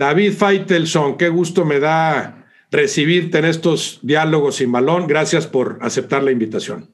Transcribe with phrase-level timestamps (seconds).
[0.00, 5.06] David Feitelson, qué gusto me da recibirte en estos diálogos sin balón.
[5.06, 6.88] Gracias por aceptar la invitación.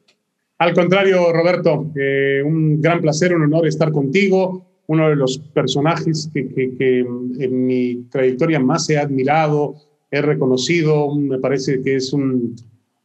[0.59, 6.29] Al contrario, Roberto, eh, un gran placer, un honor estar contigo, uno de los personajes
[6.35, 7.07] que,
[7.39, 9.77] en mi trayectoria más he admirado,
[10.11, 12.57] he reconocido, me parece que es un,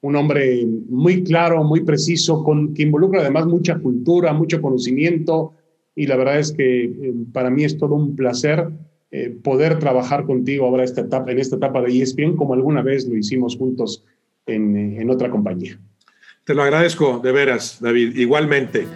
[0.02, 5.54] un hombre muy claro, muy preciso, que involucra además mucha cultura, mucho conocimiento,
[5.96, 8.68] y la verdad es que eh, para mí es todo un placer
[9.12, 13.08] eh, poder trabajar contigo ahora esta etapa, en esta etapa de ESPN, como alguna vez
[13.08, 14.06] lo hicimos juntos
[14.46, 15.78] en, en otra compañía.
[16.46, 18.88] Te lo agradezco de veras, David, igualmente.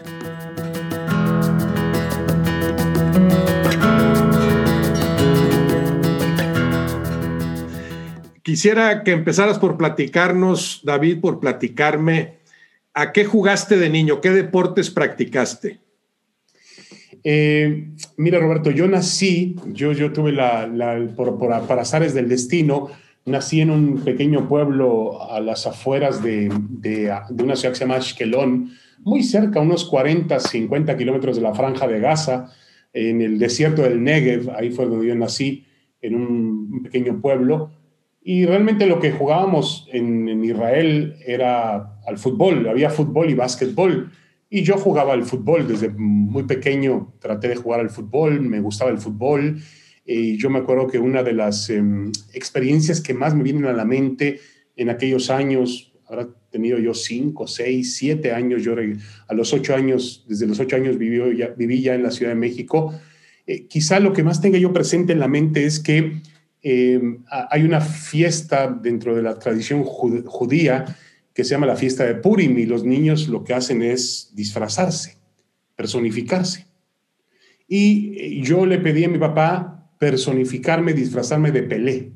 [8.42, 12.36] Quisiera que empezaras por platicarnos, David, por platicarme,
[12.94, 14.22] ¿a qué jugaste de niño?
[14.22, 15.80] ¿Qué deportes practicaste?
[17.28, 17.88] Eh,
[18.18, 20.70] mira, Roberto, yo nací, yo, tuve la,
[21.16, 22.90] por, por, por, azares del destino,
[23.26, 27.84] nací en un pequeño pueblo a las afueras de, de, de una ciudad que se
[27.84, 32.54] llama Ashkelon, muy cerca, unos 40, 50 kilómetros de la franja de Gaza,
[32.94, 35.66] en el desierto del Negev, ahí fue donde yo nací,
[36.02, 37.72] en un pequeño pueblo.
[38.24, 44.12] Y realmente lo que jugábamos en, en Israel era al fútbol, había fútbol y básquetbol.
[44.56, 48.90] Y yo jugaba al fútbol desde muy pequeño, traté de jugar al fútbol, me gustaba
[48.90, 49.62] el fútbol.
[50.06, 51.84] Y yo me acuerdo que una de las eh,
[52.34, 54.40] experiencias que más me vienen a la mente
[54.78, 58.76] en aquellos años, habrá tenido yo cinco, seis, siete años, yo
[59.28, 62.32] a los ocho años, desde los ocho años viví ya, viví ya en la Ciudad
[62.32, 62.98] de México.
[63.46, 66.22] Eh, quizá lo que más tenga yo presente en la mente es que
[66.64, 67.02] eh,
[67.50, 70.96] hay una fiesta dentro de la tradición judía
[71.36, 75.18] que se llama la fiesta de Purim y los niños lo que hacen es disfrazarse,
[75.76, 76.66] personificarse.
[77.68, 82.14] Y eh, yo le pedí a mi papá personificarme, disfrazarme de Pelé.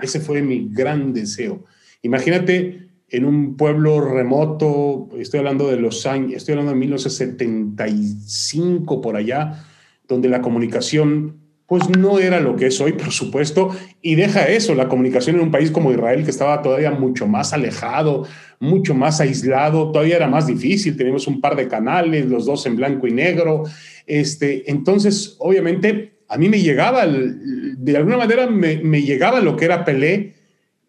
[0.00, 1.64] Ese fue mi gran deseo.
[2.00, 9.16] Imagínate en un pueblo remoto, estoy hablando de los años, estoy hablando de 1975 por
[9.16, 9.62] allá,
[10.08, 13.70] donde la comunicación pues no era lo que es hoy, por supuesto,
[14.02, 17.52] y deja eso, la comunicación en un país como Israel, que estaba todavía mucho más
[17.52, 18.26] alejado,
[18.64, 22.76] mucho más aislado, todavía era más difícil, teníamos un par de canales, los dos en
[22.76, 23.64] blanco y negro,
[24.06, 29.66] este, entonces, obviamente, a mí me llegaba, de alguna manera me, me llegaba lo que
[29.66, 30.34] era Pelé,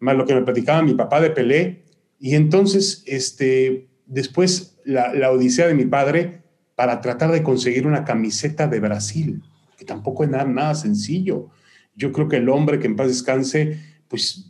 [0.00, 1.82] más lo que me platicaba mi papá de Pelé,
[2.18, 6.42] y entonces, este, después la, la odisea de mi padre
[6.74, 9.42] para tratar de conseguir una camiseta de Brasil
[9.76, 11.48] que tampoco es nada, nada sencillo.
[11.94, 13.78] Yo creo que el hombre que en paz descanse,
[14.08, 14.46] pues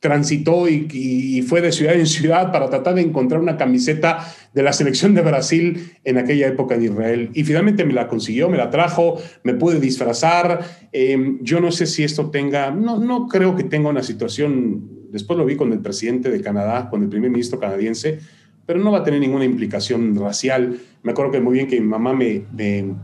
[0.00, 4.72] transitó y, fue de ciudad en ciudad para tratar de encontrar una camiseta de la
[4.72, 7.30] selección de Brasil en aquella época en Israel.
[7.34, 10.88] Y finalmente me la consiguió, me la trajo, me pude disfrazar.
[10.92, 15.38] Em, yo no sé si esto tenga, no, no creo que tenga una situación, después
[15.38, 18.18] lo vi con el presidente de Canadá, con el primer ministro canadiense,
[18.64, 20.78] pero no va a tener ninguna implicación racial.
[21.02, 22.94] Me acuerdo que muy bien que mi mamá me, me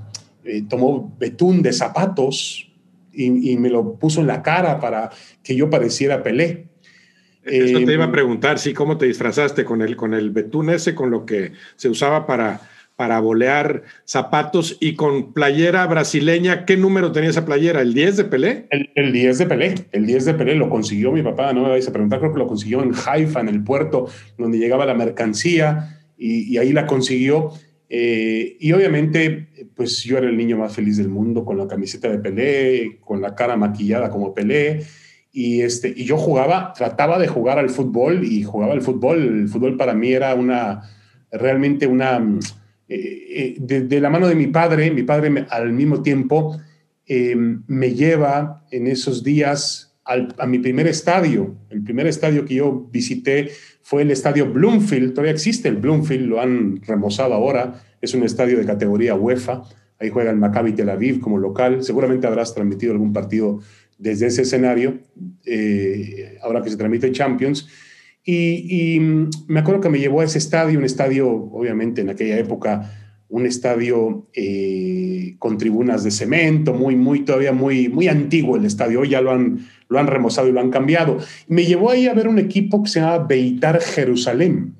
[0.44, 2.72] eh, tomó betún de zapatos
[3.16, 5.10] y, me lo puso en la cara para
[5.42, 6.68] que yo pareciera Pelé.
[7.46, 10.70] Eso te iba a eh, preguntar, sí, ¿cómo te disfrazaste con el, con el betún
[10.70, 12.60] ese, con lo que se usaba para,
[12.96, 16.64] para bolear zapatos y con playera brasileña?
[16.64, 17.80] ¿Qué número tenía esa playera?
[17.80, 18.66] ¿El 10 de Pelé?
[18.70, 21.68] El, el 10 de Pelé, el 10 de Pelé lo consiguió mi papá, no me
[21.68, 24.94] vais a preguntar, creo que lo consiguió en Haifa, en el puerto donde llegaba la
[24.94, 27.52] mercancía y, y ahí la consiguió.
[27.88, 32.08] Eh, y obviamente, pues yo era el niño más feliz del mundo con la camiseta
[32.08, 34.80] de Pelé, con la cara maquillada como Pelé.
[35.38, 39.22] Y, este, y yo jugaba, trataba de jugar al fútbol y jugaba al fútbol.
[39.42, 40.80] El fútbol para mí era una,
[41.30, 42.24] realmente una,
[42.88, 46.58] eh, eh, de, la mano de mi padre, mi padre al mismo tiempo
[47.66, 51.54] me lleva en esos días a mi primer estadio.
[51.68, 53.50] El primer estadio que yo visité
[53.82, 58.56] fue el estadio Bloomfield, todavía existe el Bloomfield, lo han remozado ahora, es un estadio
[58.56, 59.64] de categoría UEFA,
[60.00, 63.60] ahí juega el Maccabi Tel Aviv como local, seguramente habrás transmitido algún partido
[63.98, 64.98] desde ese escenario,
[65.44, 67.68] eh, ahora que se transmite Champions,
[68.24, 69.00] y, y,
[69.46, 72.90] me acuerdo que me llevó a ese estadio, un estadio, obviamente en aquella época,
[73.28, 79.00] un estadio eh, con tribunas de cemento, muy, muy, todavía muy, muy antiguo el estadio,
[79.00, 81.18] hoy ya lo han lo han remozado y lo han cambiado.
[81.48, 84.74] Me llevó ahí a ver un equipo que se llama Beitar Jerusalén,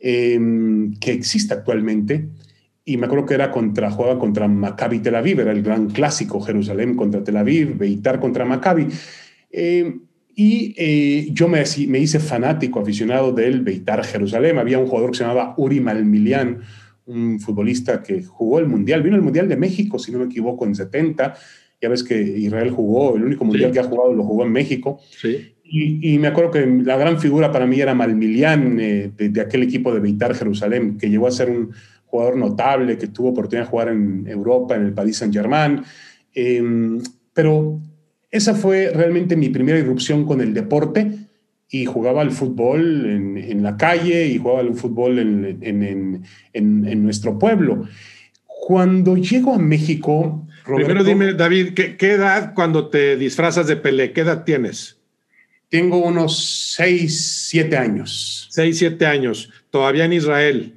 [0.00, 2.28] em, que existe actualmente.
[2.88, 6.40] Y me acuerdo que era contra, jugaba contra Maccabi Tel Aviv, era el gran clásico,
[6.40, 8.86] Jerusalén contra Tel Aviv, Beitar contra Maccabi.
[9.50, 10.02] Em,
[10.36, 14.58] y eh, yo me, me, hice fanático, aficionado del Beitar Jerusalén.
[14.58, 16.60] Había un jugador que se llamaba Uri Malmilian,
[17.06, 20.64] un futbolista que jugó el Mundial, vino el Mundial de México, si no me equivoco,
[20.64, 21.34] en 70,
[21.82, 25.00] Ya ves que Israel jugó, el único mundial que ha jugado lo jugó en México.
[25.64, 29.92] Y, me acuerdo que la gran figura para mí era Malmilian, eh, de, aquel equipo
[29.92, 31.72] de Beitar Jerusalén, que llegó a ser un
[32.06, 35.82] jugador notable, que tuvo oportunidad de jugar en Europa, en el Paris Saint-Germain.
[36.34, 37.00] Em,
[37.32, 37.80] pero
[38.30, 41.10] esa fue realmente mi primera irrupción con el deporte
[41.68, 46.22] y jugaba al fútbol en, la calle y jugaba al fútbol en,
[46.52, 47.88] en, nuestro pueblo.
[48.46, 50.46] Cuando llego a México...
[50.64, 54.12] Primero dime, David, ¿qué, ¿qué, edad cuando te disfrazas de Pelé?
[54.12, 54.98] ¿Qué edad tienes?
[55.68, 58.48] Tengo unos 6, 7 años.
[58.50, 59.50] 6, 7 años.
[59.70, 60.75] Todavía en Israel.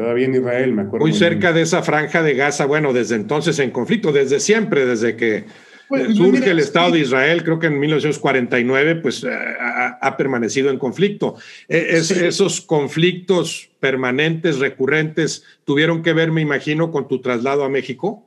[0.00, 1.04] Todavía en Israel, me acuerdo.
[1.04, 5.14] Muy cerca de esa franja de Gaza, bueno, desde entonces en conflicto, desde siempre, desde
[5.14, 5.44] que
[5.90, 10.78] pues, surge el Estado de Israel, creo que en 1949, pues eh, ha, permanecido en
[10.78, 11.34] conflicto.
[11.68, 18.26] E, esos conflictos permanentes, recurrentes, tuvieron que ver, me imagino, con tu traslado a México.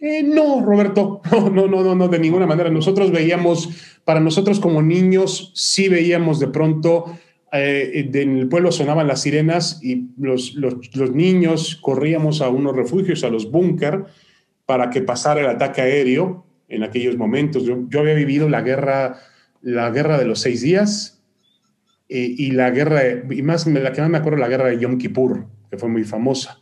[0.00, 2.70] Eh, no, Roberto, no, no, no, no, de ninguna manera.
[2.70, 3.68] Nosotros veíamos,
[4.06, 7.18] para nosotros como niños, sí veíamos de pronto,
[7.56, 13.22] eh, en el pueblo sonaban las sirenas y los, los, niños corríamos a unos refugios,
[13.22, 14.04] a los búnker,
[14.66, 17.64] para que pasara el ataque aéreo en aquellos momentos.
[17.64, 19.20] Yo, yo había vivido la guerra,
[19.62, 21.22] la guerra de los seis días
[22.08, 24.98] eh, y la guerra, y más la que más me acuerdo, la guerra de Yom
[24.98, 26.60] Kippur, que fue muy famosa.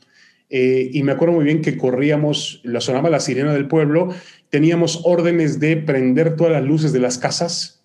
[0.50, 4.14] Eh, y me acuerdo muy bien que corríamos, la sonaba la sirena del pueblo,
[4.50, 7.82] teníamos órdenes de prender todas las luces de las casas.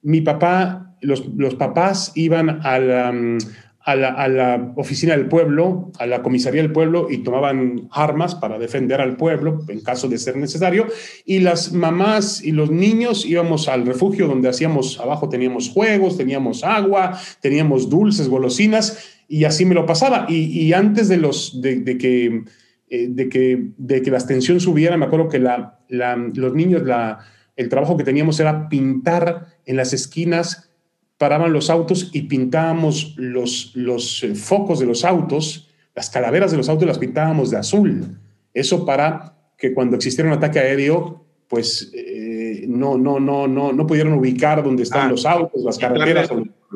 [0.00, 3.38] Mi papá, los, los papás iban a la, mm,
[3.84, 9.00] a la, oficina del pueblo, a la comisaría del pueblo y tomaban armas para defender
[9.00, 10.86] al pueblo en caso de ser necesario.
[11.26, 16.64] Y las mamás y los niños íbamos al refugio donde hacíamos, abajo teníamos juegos, teníamos
[16.64, 20.26] agua, teníamos dulces, golosinas y así me lo pasaba.
[20.30, 22.44] Y, antes de, los, de, que,
[22.88, 27.18] eh, de, que, de que la subiera, me acuerdo que la, los niños, la,
[27.54, 30.70] el trabajo que teníamos era pintar en las esquinas
[31.18, 36.56] paraban los autos y pintábamos los, los eh, focos de los autos, las calaveras de
[36.56, 38.18] los autos las pintábamos de azul.
[38.52, 43.86] Eso para que cuando existiera un ataque aéreo, pues eh, no, no, no, no, no
[43.86, 46.28] pudieran ubicar dónde están ah, los autos, las carreteras.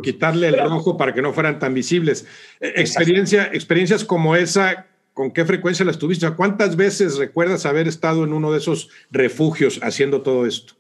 [0.03, 2.25] Quitarle el rojo para que no fueran tan visibles.
[2.61, 6.31] Eh, experiencia, experiencias como esa, ¿con qué frecuencia las tuviste?
[6.31, 10.78] ¿Cuántas veces recuerdas haber estado en uno de esos refugios haciendo todo esto?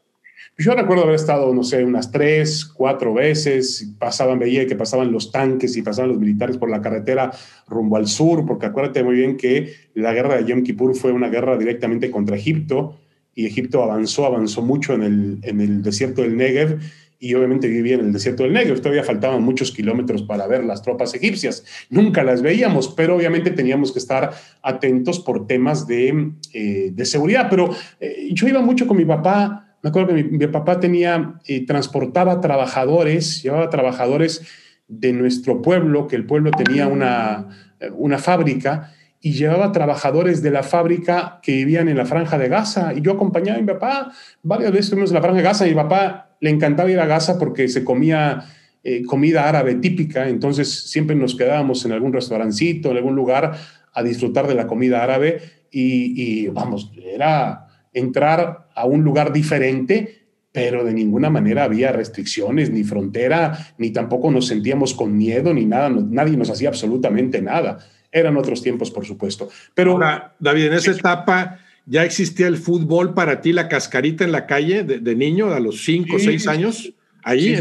[0.60, 5.30] Yo recuerdo haber estado, no sé, unas tres, cuatro veces, pasaban, veía que pasaban los
[5.30, 7.30] tanques y pasaban los militares por la carretera
[7.68, 11.28] rumbo al sur, porque acuérdate muy bien que la guerra de Yom Kippur fue una
[11.28, 12.98] guerra directamente contra Egipto,
[13.36, 16.80] y Egipto avanzó, avanzó mucho en el, en el desierto del Negev,
[17.20, 18.80] y obviamente vivía en el desierto del Negev.
[18.80, 21.64] Todavía faltaban muchos kilómetros para ver las tropas egipcias.
[21.88, 24.32] Nunca las veíamos, pero obviamente teníamos que estar
[24.62, 27.48] atentos por temas de, eh, de seguridad.
[27.50, 31.64] Pero eh, yo iba mucho con mi papá me acuerdo que mi, papá tenía, eh,
[31.64, 34.42] transportaba trabajadores, llevaba trabajadores
[34.88, 37.48] de nuestro pueblo, que el pueblo tenía una,
[37.78, 42.48] eh, una fábrica, y llevaba trabajadores de la fábrica que vivían en la franja de
[42.48, 42.94] Gaza.
[42.94, 45.70] Y yo acompañaba a mi papá, varias veces fuimos en la franja de Gaza, y
[45.70, 48.44] mi papá le encantaba ir a Gaza porque se comía
[48.84, 53.52] eh, comida árabe típica, entonces siempre nos quedábamos en algún restaurancito, en algún lugar
[53.92, 57.67] a disfrutar de la comida árabe, y, y vamos, era
[57.98, 60.18] entrar a un lugar diferente,
[60.52, 65.66] pero de ninguna manera había restricciones, ni frontera, ni tampoco nos sentíamos con miedo, ni
[65.66, 67.78] nada, nadie nos hacía absolutamente nada.
[68.10, 69.48] Eran otros tiempos, por supuesto.
[69.74, 69.98] Pero,
[70.38, 74.82] David, en esa etapa ya existía el fútbol para ti, la cascarita en la calle
[74.84, 76.94] de, niño, a los cinco o seis años.
[77.24, 77.58] Ahí,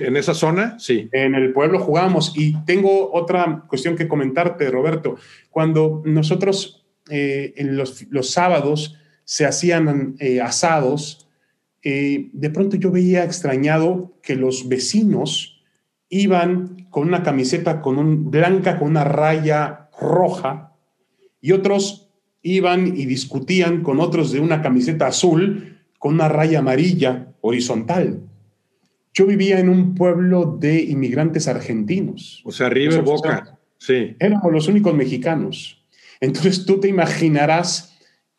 [0.00, 1.08] en, esa zona, sí.
[1.12, 2.32] En el pueblo jugábamos.
[2.36, 5.16] Y tengo otra cuestión que comentarte, Roberto.
[5.50, 11.28] Cuando nosotros eh, en los, los sábados se hacían eh, asados,
[11.82, 15.60] eh, de pronto yo veía extrañado que los vecinos
[16.08, 20.76] iban con una camiseta con un, blanca con una raya roja
[21.40, 22.10] y otros
[22.42, 28.20] iban y discutían con otros de una camiseta azul con una raya amarilla horizontal.
[29.14, 32.42] Yo vivía en un pueblo de inmigrantes argentinos.
[32.44, 33.58] O sea, River Boca.
[33.78, 34.16] Sí.
[34.18, 35.84] Éramos los únicos mexicanos.
[36.20, 37.91] Entonces tú te imaginarás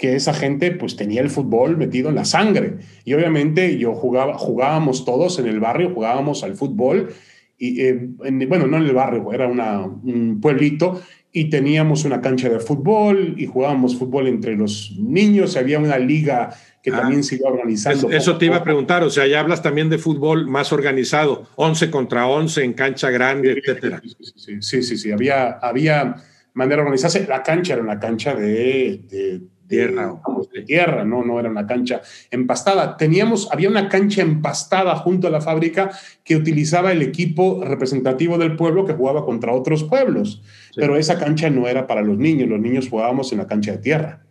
[0.04, 2.74] que esa gente pues tenía el fútbol metido en la sangre.
[3.06, 7.14] Y obviamente yo jugaba, jugábamos todos en el barrio, jugábamos al fútbol,
[7.58, 8.10] y, eh,
[8.50, 13.46] bueno, no en el barrio, era un pueblito, y teníamos una cancha de fútbol y
[13.46, 17.00] jugábamos fútbol entre los niños, había una liga que ah.
[17.00, 18.12] también se iba organizando.
[18.12, 21.90] Eso, te iba a preguntar, o sea, ya hablas también de fútbol más organizado, 11
[21.90, 24.02] contra 11 en cancha grande, etcétera.
[24.36, 26.18] Sí, sí, sí, sí, había, había
[26.56, 27.26] manera de organizarse.
[27.26, 30.16] La cancha era una cancha de tierra,
[30.54, 32.98] de tierra, no, no era una cancha empastada.
[32.98, 35.92] Teníamos, había una cancha empastada junto a la fábrica
[36.24, 40.42] que utilizaba el equipo representativo del pueblo que jugaba contra otros pueblos,
[40.76, 43.78] pero esa cancha no era para los niños, los niños jugábamos en la cancha de
[43.80, 44.24] tierra.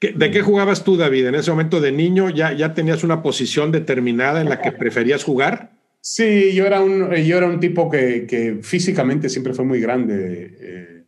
[0.00, 1.26] ¿De qué jugabas tú, David?
[1.26, 5.24] En ese momento de niño, ¿ya, ya tenías una posición determinada en la que preferías
[5.24, 5.72] jugar?
[6.00, 10.56] Sí, yo era un, yo era un tipo que, que físicamente siempre fue muy grande.
[10.60, 11.04] Eh,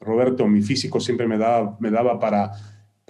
[0.00, 2.52] Roberto, mi físico siempre me daba, me daba para,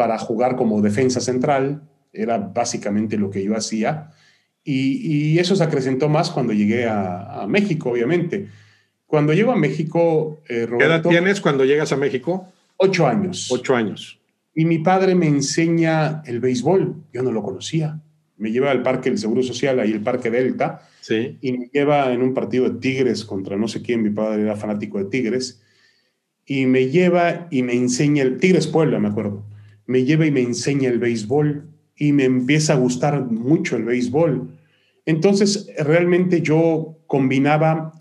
[0.00, 1.82] para jugar como defensa central.
[2.10, 4.12] Era básicamente lo que yo hacía.
[4.64, 8.48] Y, y eso se acrecentó más cuando llegué a, a, México, obviamente.
[9.04, 12.50] Cuando llego a México, eh, Roberto, ¿Qué edad tienes cuando llegas a México?
[12.78, 13.48] Ocho años.
[13.52, 14.18] Ocho años.
[14.54, 16.94] Y mi padre me enseña el béisbol.
[17.12, 18.00] Yo no lo conocía.
[18.38, 20.88] Me lleva al parque del Seguro Social, ahí el Parque Delta.
[21.02, 21.36] Sí.
[21.42, 24.02] Y me lleva en un partido de Tigres contra no sé quién.
[24.02, 25.60] Mi padre era fanático de Tigres.
[26.46, 29.49] Y me lleva y me enseña el Tigres Puebla, me acuerdo.
[29.90, 31.68] Me lleva y me enseña el béisbol.
[31.96, 34.56] Y me empieza a gustar mucho el béisbol.
[35.04, 37.92] Entonces, realmente yo combinaba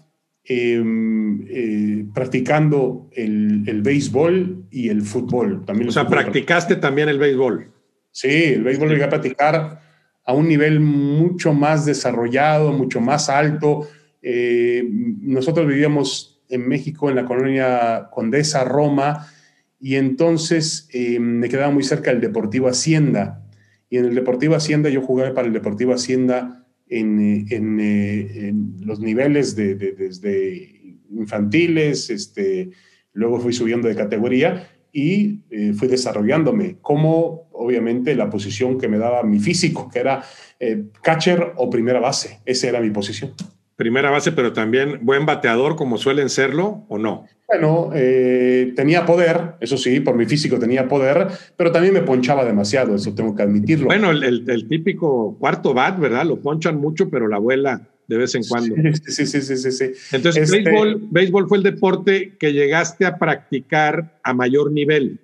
[0.52, 5.64] Em, eh, practicando el, el, béisbol y el fútbol.
[5.64, 7.72] También o sea, practicaste también el béisbol.
[8.10, 9.80] Sí, el béisbol lo llegué a practicar
[10.26, 13.88] a un nivel mucho más desarrollado, mucho más alto.
[14.24, 14.90] Eh,
[15.22, 19.28] nosotros vivíamos en México, en la colonia Condesa, Roma,
[19.80, 23.46] y entonces eh, me quedaba muy cerca del Deportivo Hacienda.
[23.90, 29.00] Y en el Deportivo Hacienda yo jugaba para el Deportivo Hacienda en, en, en los
[29.00, 30.80] niveles de, desde
[31.12, 32.72] infantiles, este,
[33.14, 38.98] luego fui subiendo de categoría y eh, fui desarrollándome como obviamente la posición que me
[38.98, 40.24] daba mi físico, que era
[40.60, 42.40] eh, catcher o primera base.
[42.46, 43.34] Esa era mi posición.
[43.76, 47.26] Primera base, pero también buen bateador como suelen serlo o no.
[47.50, 51.28] Bueno, eh, tenía poder, eso sí, por mi físico tenía poder,
[51.58, 53.88] pero también me ponchaba demasiado, eso tengo que admitirlo.
[53.88, 56.26] Bueno, el, el, típico cuarto bat, ¿verdad?
[56.26, 58.76] Lo ponchan mucho, pero la abuela de vez en cuando.
[59.04, 59.72] Sí, sí, sí, sí.
[59.72, 59.86] sí.
[60.12, 60.62] Entonces, este...
[60.62, 65.20] béisbol, béisbol fue el deporte que llegaste a practicar a mayor nivel.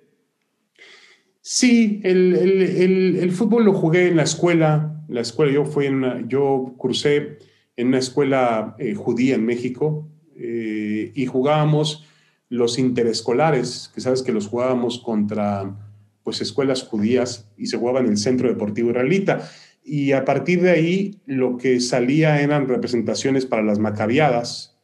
[1.40, 5.00] Sí, el, el, el, fútbol lo jugué en la escuela.
[5.08, 7.38] La escuela, yo fui en una, yo cursé
[7.76, 12.04] en una escuela eh, judía en México eh, y jugábamos
[12.48, 15.74] los interescolares, que sabes que los jugábamos contra
[16.22, 19.48] pues escuelas judías y se jugaba en el Centro Deportivo Israelita.
[19.84, 24.76] Y a partir de ahí lo que salía eran representaciones para las macabiadas,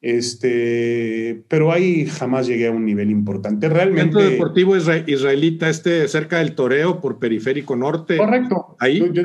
[0.00, 3.68] este, pero ahí jamás llegué a un nivel importante.
[3.68, 4.02] Realmente.
[4.02, 8.16] Centro Deportivo Israelita, este cerca del Toreo por Periférico Norte.
[8.16, 8.76] Correcto.
[8.80, 8.98] Ahí.
[8.98, 9.22] Yo, yo,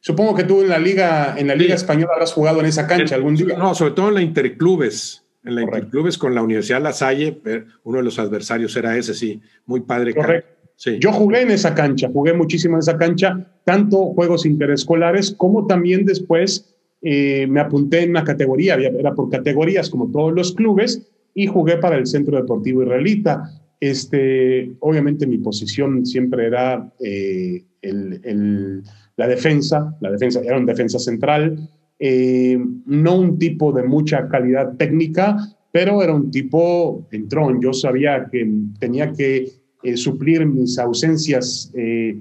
[0.00, 1.82] supongo que tú en la liga, en la liga sí.
[1.82, 3.56] española habrás jugado en esa cancha algún día.
[3.56, 5.62] No, sobre todo en la Interclubes en la.
[5.62, 7.40] Interclubes con la Universidad La Salle,
[7.84, 10.14] uno de los adversarios era ese, sí, muy padre.
[10.14, 10.50] Correcto.
[10.76, 10.98] Sí.
[10.98, 16.06] Yo jugué en esa cancha, jugué muchísimo en esa cancha, tanto juegos interescolares como también
[16.06, 21.46] después eh, me apunté en una categoría, era por categorías como todos los clubes, y
[21.46, 23.42] jugué para el Centro Deportivo Israelita.
[23.78, 28.82] Este, obviamente mi posición siempre era eh, el, el,
[29.16, 31.68] la defensa, la defensa era un defensa central,
[32.02, 35.36] eh, no un tipo de mucha calidad técnica,
[35.70, 37.60] pero era un tipo entrón.
[37.60, 39.52] Yo sabía que tenía que
[39.82, 42.18] eh, suplir mis ausencias eh,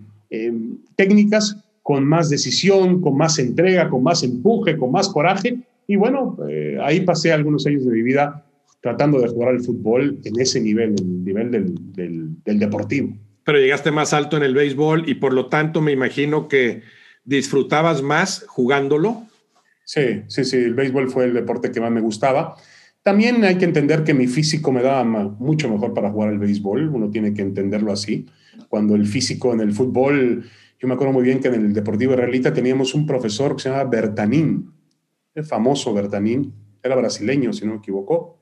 [0.98, 5.58] técnicas con más decisión, con más entrega, con más empuje, con más coraje.
[5.88, 6.38] Y bueno,
[6.84, 8.46] ahí pasé algunos años de mi vida
[8.82, 13.18] tratando de jugar al fútbol en ese nivel, en el nivel del, del, del deportivo.
[13.44, 16.84] Pero llegaste más alto en el béisbol y por lo tanto me imagino que
[17.24, 19.24] disfrutabas más jugándolo.
[19.90, 22.56] Sí, sí, sí, el béisbol fue el deporte que más me gustaba.
[23.02, 26.90] También hay que entender que mi físico me daba mucho mejor para jugar al béisbol,
[26.90, 28.28] uno tiene que entenderlo así.
[28.68, 30.46] Cuando el físico en el fútbol,
[30.78, 33.70] yo me acuerdo muy bien que en el Deportivo Israelita teníamos un profesor que se
[33.70, 34.72] llamaba Bertanín,
[35.34, 36.54] el famoso Bertanín,
[36.84, 38.38] era brasileño, si no me equivoco.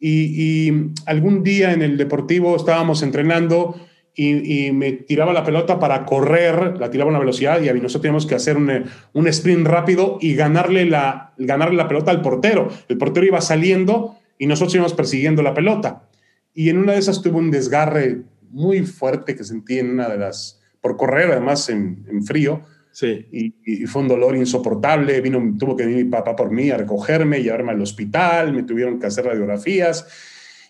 [0.00, 0.72] Y
[1.06, 3.76] algún día en el Deportivo estábamos entrenando
[4.14, 8.02] y, y, me tiraba la pelota para correr, la tiraba a una velocidad y nosotros
[8.02, 12.68] teníamos que hacer un, un, sprint rápido y ganarle la, ganarle la pelota al portero.
[12.88, 16.08] El portero iba saliendo y nosotros íbamos persiguiendo la pelota.
[16.52, 20.18] Y en una de esas tuve un desgarre muy fuerte que sentí en una de
[20.18, 22.60] las, por correr además en, en frío.
[22.90, 23.26] Sí.
[23.32, 25.22] Y, y, fue un dolor insoportable.
[25.22, 29.00] Vino, tuvo que venir mi papá por mí a recogerme, llevarme al hospital, me tuvieron
[29.00, 30.06] que hacer radiografías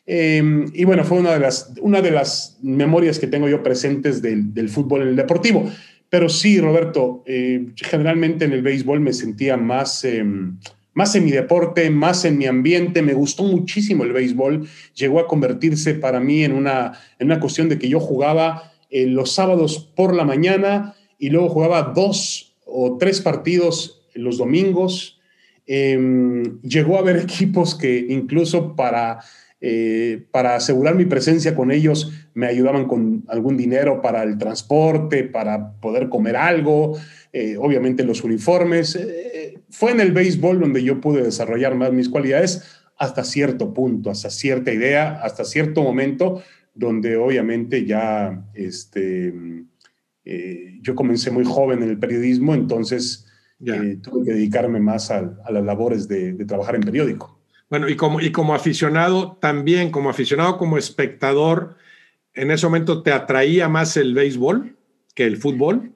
[0.07, 4.21] eh, y bueno, fue una de, las, una de las memorias que tengo yo presentes
[4.23, 5.71] del, del fútbol en el deportivo.
[6.13, 10.23] Pero sí, Roberto, eh, generalmente en el béisbol me sentía más, eh,
[10.93, 13.01] más en mi deporte, más en mi ambiente.
[13.01, 14.69] Me gustó muchísimo el béisbol.
[14.95, 19.07] Llegó a convertirse para mí en una, en una cuestión de que yo jugaba eh,
[19.07, 25.19] los sábados por la mañana y luego jugaba dos o tres partidos los domingos.
[25.67, 29.21] Em, llegó a haber equipos que incluso para,
[29.63, 35.25] eh, para asegurar mi presencia con ellos me ayudaban con algún dinero para el transporte,
[35.25, 36.99] para poder comer algo,
[37.33, 38.99] eh, obviamente los uniformes.
[39.71, 44.31] fue en el béisbol donde yo pude desarrollar más mis cualidades hasta cierto punto, hasta
[44.31, 46.43] cierta idea, hasta cierto momento,
[46.75, 49.33] donde obviamente ya este,
[50.25, 53.27] eh, yo comencé muy joven en el periodismo, entonces
[53.65, 57.42] eh, tuve que dedicarme más a, las labores de, trabajar en periódico.
[57.73, 61.77] Bueno, y como, y como aficionado también, como aficionado, como espectador,
[62.35, 64.77] ¿en ese momento te atraía más el béisbol
[65.15, 65.91] que el fútbol?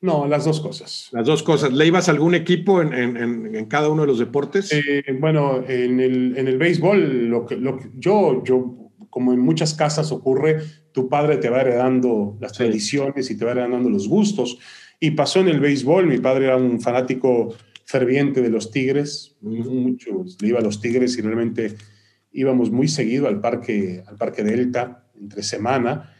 [0.00, 1.10] No, las dos cosas.
[1.12, 1.70] Las dos cosas.
[1.70, 4.72] ¿Le ibas a algún equipo en, cada uno de los deportes?
[4.72, 8.74] Eh, bueno, en el, en el béisbol, lo que, lo yo, yo
[9.10, 13.50] como en muchas casas ocurre, tu padre te va heredando las tradiciones y te va
[13.50, 14.56] heredando los gustos.
[14.98, 17.54] Y pasó en el béisbol, mi padre era un fanático
[17.92, 21.74] ferviente de los Tigres, muchos le iba a los Tigres y realmente
[22.32, 26.10] íbamos muy seguido al parque, al parque Delta entre semana.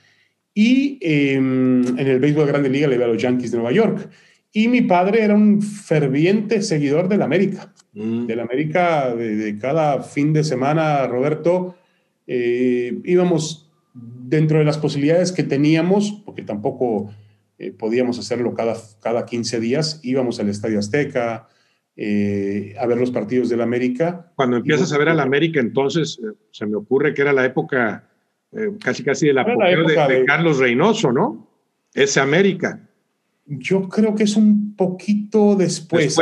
[0.52, 3.73] Y em, en el béisbol de Grande Liga le iba a los Yankees de Nueva
[3.73, 4.11] York.
[4.52, 7.73] Y mi padre era un ferviente seguidor del América.
[7.95, 8.26] Mm.
[8.26, 11.75] Del América de, de, cada fin de semana, Roberto,
[12.26, 17.09] eh, íbamos dentro de las posibilidades que teníamos, porque tampoco
[17.59, 21.49] eh, podíamos hacerlo cada, cada 15 días, íbamos al Estadio Azteca
[21.97, 24.33] eh, a ver los partidos del América.
[24.35, 26.21] Cuando empiezas a ver al América, entonces
[26.51, 28.09] se me ocurre que era la época
[28.81, 31.49] casi casi de la de, de Carlos Reynoso, ¿no?
[31.95, 32.81] Ese América.
[33.47, 36.17] Yo creo que es un poquito después.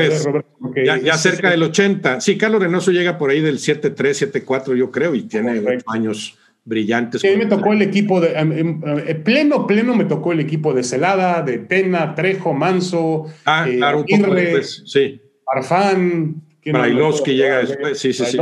[0.74, 2.20] ya, cerca del 80.
[2.20, 3.94] Sí, Carlos Reynoso llega por ahí del 7-3,
[4.32, 7.20] 7-4, yo creo, y tiene años brillantes.
[7.20, 8.32] Sí, a mí me tocó el equipo de.
[8.32, 13.26] En pleno, pleno me tocó el equipo de Celada, de Tena, Trejo, Manso.
[13.44, 15.20] Ah, eh, claro, un poco después, sí.
[15.52, 16.42] Arfán.
[16.64, 18.38] Brailovsky llega después, sí, sí, sí.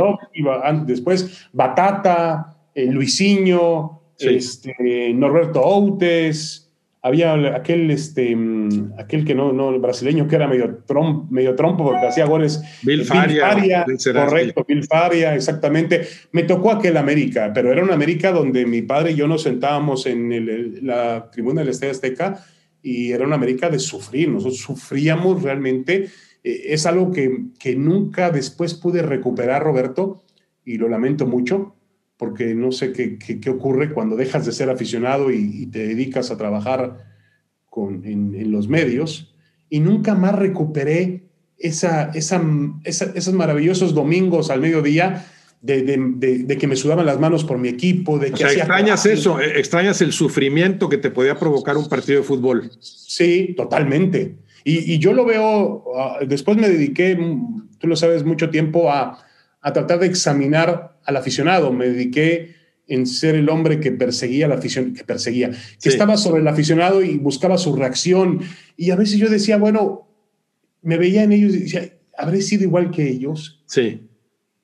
[0.85, 6.69] Después, Batata, eh, Luisinho, este, Norberto Outes
[7.01, 11.55] había aquel, este, mm, aquel que no, no, el brasileño que era medio, trompo, medio
[11.55, 12.61] trompo porque hacía goles.
[12.83, 13.85] Bill Faria.
[14.13, 16.05] correcto, Bill Faria, exactamente.
[16.33, 20.05] Me tocó aquel América, pero era una América donde mi padre y yo nos sentábamos
[20.05, 22.43] en la tribuna del Estadio Azteca
[22.81, 24.29] y era una América de sufrir.
[24.29, 26.09] Nosotros sufríamos realmente.
[26.43, 30.23] Eh, es algo que, que nunca después pude recuperar, Roberto,
[30.65, 31.75] y lo lamento mucho
[32.19, 36.37] porque no sé qué, qué, ocurre cuando dejas de ser aficionado y, te dedicas a
[36.37, 36.97] trabajar
[37.69, 39.33] con, en, los medios,
[39.69, 41.23] y nunca más recuperé
[41.57, 42.43] esa, esa,
[42.83, 45.27] esos maravillosos domingos al mediodía
[45.61, 48.19] de, de, de, que me sudaban las manos por mi equipo.
[48.19, 51.87] De que o sea, extrañas eso, eh, extrañas el sufrimiento que te podía provocar un
[51.87, 52.69] partido de fútbol.
[52.81, 54.35] Sí, totalmente.
[54.63, 57.17] Y, y yo lo veo, ah, después me dediqué,
[57.77, 59.17] tú lo sabes, mucho tiempo a,
[59.61, 61.71] a tratar de examinar al aficionado.
[61.71, 62.55] Me dediqué
[62.87, 67.03] en ser el hombre que perseguía la afición, que perseguía, que estaba sobre el aficionado
[67.03, 68.41] y buscaba su reacción.
[68.75, 70.07] Y a veces yo decía, bueno,
[70.81, 73.63] me veía en ellos y decía, ¿habré sido igual que ellos?
[73.67, 74.01] Sí.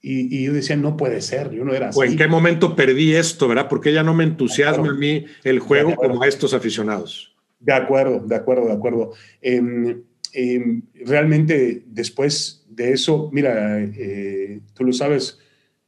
[0.01, 1.99] Y, yo decía, no puede ser, yo no era así.
[1.99, 3.67] ¿O en qué momento perdí esto, verdad?
[3.67, 7.34] Porque ya no me entusiasma en mí el juego como a estos aficionados.
[7.65, 9.11] De acuerdo, de acuerdo, de acuerdo.
[9.41, 15.39] Em, em, realmente después de eso, mira, eh, tú lo sabes,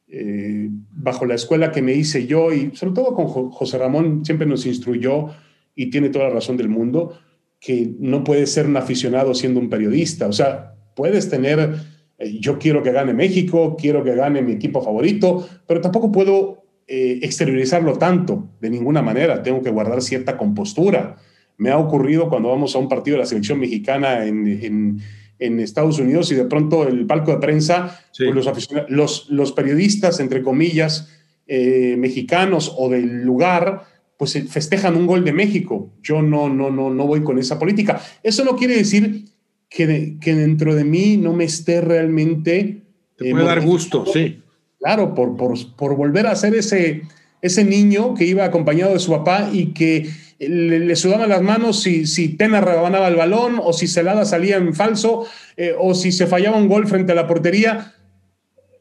[0.08, 4.48] eh, bajo la escuela que me hice yo y sobre todo con José Ramón siempre
[4.48, 5.28] nos instruyó
[5.76, 7.20] y tiene toda la razón del mundo
[7.60, 10.28] que no puedes ser un aficionado siendo un periodista.
[10.28, 11.76] O sea, puedes tener,
[12.18, 16.64] eh, yo quiero que gane México, quiero que gane mi equipo favorito, pero tampoco puedo
[16.90, 19.44] exteriorizarlo tanto de ninguna manera.
[19.44, 21.18] Tengo que guardar cierta compostura.
[21.58, 25.02] Me ha ocurrido cuando vamos a un partido de la selección mexicana en
[25.40, 30.20] en Estados Unidos y de pronto el palco de prensa, pues los, los, los, periodistas,
[30.20, 31.10] entre comillas,
[31.48, 33.84] eh, mexicanos o del lugar,
[34.18, 35.92] pues eh, festejan un gol de México.
[36.02, 38.02] Yo no, no, no, no voy con esa política.
[38.24, 39.26] Eso no quiere decir
[39.70, 42.84] que, que dentro de mí no me esté realmente...
[43.16, 44.42] Te puede dar gusto, sí.
[44.80, 47.02] Claro, por, por, por volver a ser ese,
[47.42, 50.08] ese niño que iba acompañado de su papá y que
[50.40, 54.74] le, sudaban las manos si, si Tena rebanaba el balón o si Celada salía en
[54.74, 57.94] falso eh, o si se fallaba un gol frente a la portería.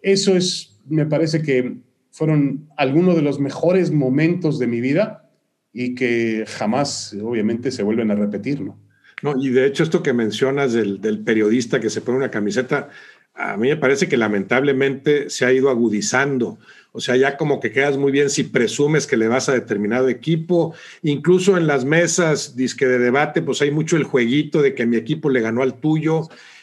[0.03, 1.79] Eso es, me parece que
[2.11, 5.31] fueron algunos de los mejores momentos de mi vida
[5.73, 8.79] y que jamás, obviamente, se vuelven a repetir, ¿no?
[9.23, 12.90] No, y de hecho esto que mencionas del, del periodista que se pone una camiseta,
[13.37, 16.59] a mí me parece que lamentablemente se ha ido agudizando.
[16.97, 20.09] O sea, ya como que quedas muy bien si presumes que le vas a determinado
[20.09, 20.75] equipo.
[21.03, 24.97] Incluso en las mesas disque de debate, pues hay mucho el jueguito de que mi
[24.97, 26.23] equipo le ganó al tuyo.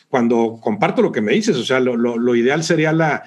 [0.09, 3.23] Cuando comparto lo que me dices, o sea, lo, ideal sería la,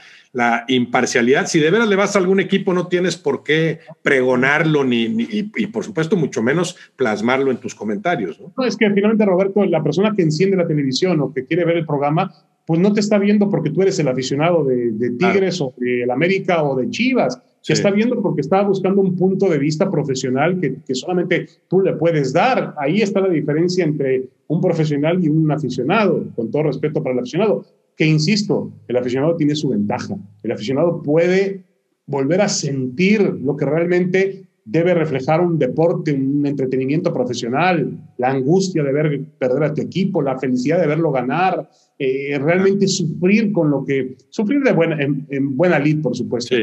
[0.67, 1.47] imparcialidad.
[1.47, 5.67] Si de veras le vas a algún equipo, no tienes por qué pregonarlo ni, y,
[5.69, 8.41] por supuesto mucho menos plasmarlo en tus comentarios.
[8.57, 11.77] no, es que finalmente, Roberto, la persona que enciende la televisión o que quiere ver
[11.77, 12.33] el programa,
[12.67, 16.63] pues no te está viendo porque tú eres el aficionado de, Tigres o de América
[16.65, 17.41] o de Chivas.
[17.61, 21.81] Se está viendo porque está buscando un punto de vista profesional que, que, solamente tú
[21.81, 22.75] le puedes dar.
[22.79, 27.21] Ahí está la diferencia entre un profesional y un aficionado, con todo respeto para el
[27.21, 27.65] aficionado.
[27.97, 30.17] Que insisto, el aficionado tiene su ventaja.
[30.43, 31.65] El aficionado puede
[32.07, 38.83] volver a sentir lo que realmente debe reflejar un deporte, un entretenimiento profesional, la angustia
[38.83, 43.71] de ver perder a tu equipo, la felicidad de verlo ganar, eh, realmente sufrir con
[43.71, 46.55] lo que, sufrir de buena, en, buena lid, por supuesto,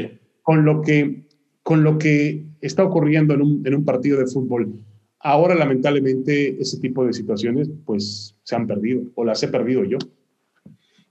[0.41, 1.23] con, lo que,
[1.63, 4.73] con lo que está ocurriendo en un, en un partido de fútbol.
[5.19, 9.97] Ahora, lamentablemente, ese tipo de situaciones, pues, se han perdido, o las he perdido yo.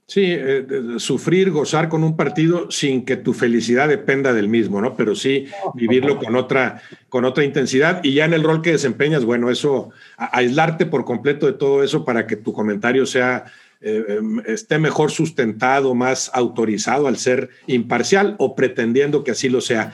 [0.05, 0.65] Sí, eh,
[0.97, 4.95] sufrir, gozar con un partido sin que tu felicidad dependa del mismo, ¿no?
[4.95, 9.23] Pero sí vivirlo con otra, con otra intensidad y ya en el rol que desempeñas,
[9.23, 13.45] bueno, eso, aislarte por completo de todo eso para que tu comentario sea,
[13.83, 19.61] eh, em, esté mejor sustentado, más autorizado al ser imparcial o pretendiendo que así lo
[19.61, 19.93] sea.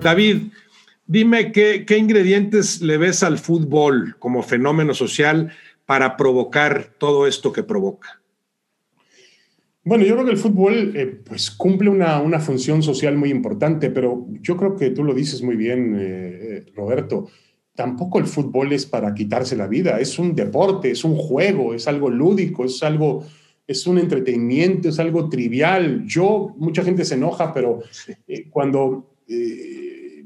[0.00, 0.42] David,
[1.12, 5.52] Dime qué, ingredientes le ves al fútbol como fenómeno social
[5.84, 8.21] para provocar todo esto que provoca.
[9.84, 14.28] Bueno, yo creo que el fútbol eh, pues cumple una, función social muy importante, pero
[14.40, 17.26] yo creo que tú lo dices muy bien, eh, eh, Roberto.
[17.74, 21.88] Tampoco el fútbol es para quitarse la vida, es un deporte, es un juego, es
[21.88, 23.24] algo lúdico, es algo,
[23.66, 26.04] es un entretenimiento, es algo trivial.
[26.06, 27.80] Yo, mucha gente se enoja, pero
[28.50, 29.16] cuando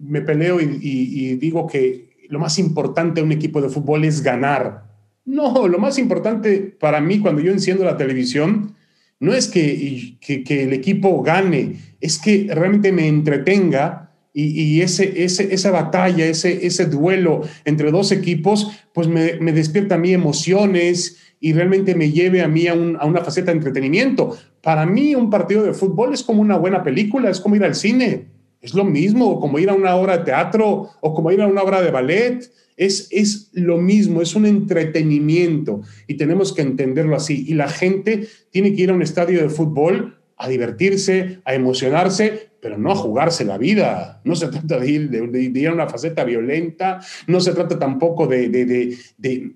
[0.01, 4.85] me peleo y, digo que lo más importante de un equipo de fútbol es ganar.
[5.25, 8.76] No, lo más importante para mí cuando yo enciendo la televisión
[9.21, 15.55] no es que, que, el equipo gane, es que realmente me entretenga y, ese, ese,
[15.55, 21.17] esa batalla, ese, ese duelo entre dos equipos, pues me, me despierta a mí emociones
[21.41, 24.37] y realmente me lleve a mí a, a una faceta de entretenimiento.
[24.61, 27.75] Para mí un partido de fútbol es como una buena película, es como ir al
[27.75, 31.47] cine es lo mismo como ir a una obra de teatro o como ir a
[31.47, 32.51] una obra de ballet.
[32.77, 37.45] Es, es lo mismo, es un entretenimiento y tenemos que entenderlo así.
[37.49, 42.51] Y la gente tiene que ir a un estadio de fútbol a divertirse, a emocionarse,
[42.61, 44.21] pero no a jugarse la vida.
[44.25, 48.27] No se trata de ir, de, ir a una faceta violenta, no se trata tampoco
[48.27, 48.49] de...
[48.49, 48.97] de,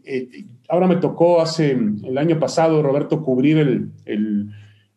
[0.05, 0.29] eh,
[0.69, 4.51] ahora me tocó hace el año pasado, Roberto, cubrir el, el,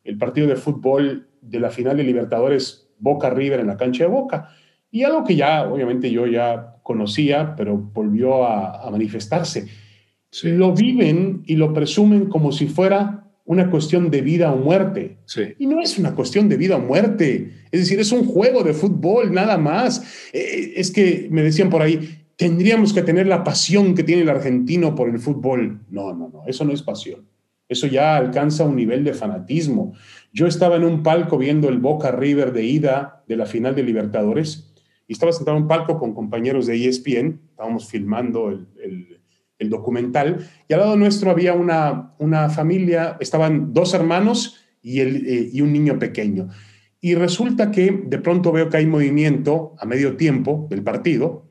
[0.04, 4.10] el partido de fútbol de la final de Libertadores Boca River en la cancha de
[4.10, 4.50] Boca.
[4.94, 9.66] Y algo que ya, obviamente, yo ya conocía, pero volvió a, manifestarse.
[10.44, 15.18] Lo viven y lo presumen como si fuera una cuestión de vida o muerte.
[15.58, 17.54] Y no es una cuestión de vida o muerte.
[17.72, 20.30] Es decir, es un juego de fútbol, nada más.
[20.32, 24.30] Eh, es que me decían por ahí, tendríamos que tener la pasión que tiene el
[24.30, 25.80] argentino por el fútbol.
[25.90, 27.26] No, no, no, eso no es pasión.
[27.68, 29.94] Eso ya alcanza un nivel de fanatismo.
[30.32, 33.82] Yo estaba en un palco viendo el Boca River de ida de la final de
[33.82, 34.70] Libertadores
[35.08, 39.20] y estaba sentado en un palco con compañeros de ESPN, estábamos filmando el,
[39.70, 45.50] documental y al lado nuestro había una, una familia, estaban dos hermanos y, el, eh,
[45.54, 46.50] y un niño pequeño.
[47.00, 51.50] Y resulta que de pronto veo que hay movimiento a medio tiempo del partido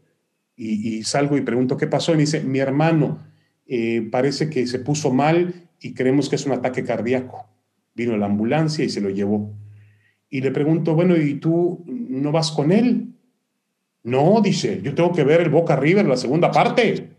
[0.57, 3.19] y, salgo y pregunto qué pasó y me dice, mi hermano
[3.67, 7.47] eh, parece que se puso mal y creemos que es un ataque cardíaco.
[7.95, 9.55] Vino la ambulancia y se lo llevó.
[10.31, 13.12] Y le pregunto, bueno, ¿y tú no vas con él?
[14.05, 17.11] No, dice, yo tengo que ver el Boca River, la segunda parte.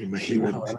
[0.00, 0.72] Imagínate.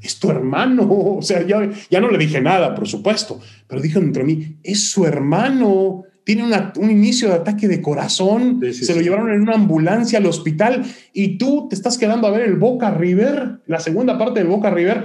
[0.00, 0.84] es tu hermano.
[1.16, 4.56] O sea, ya, ya, no le dije nada, por supuesto, pero dijo dentro de mí,
[4.62, 6.04] es su hermano.
[6.24, 6.44] Tiene
[6.76, 8.60] un inicio de ataque de corazón.
[8.72, 10.82] se lo llevaron en una ambulancia al hospital
[11.12, 14.70] y tú te estás quedando a ver el Boca River, la segunda parte del Boca
[14.70, 15.04] River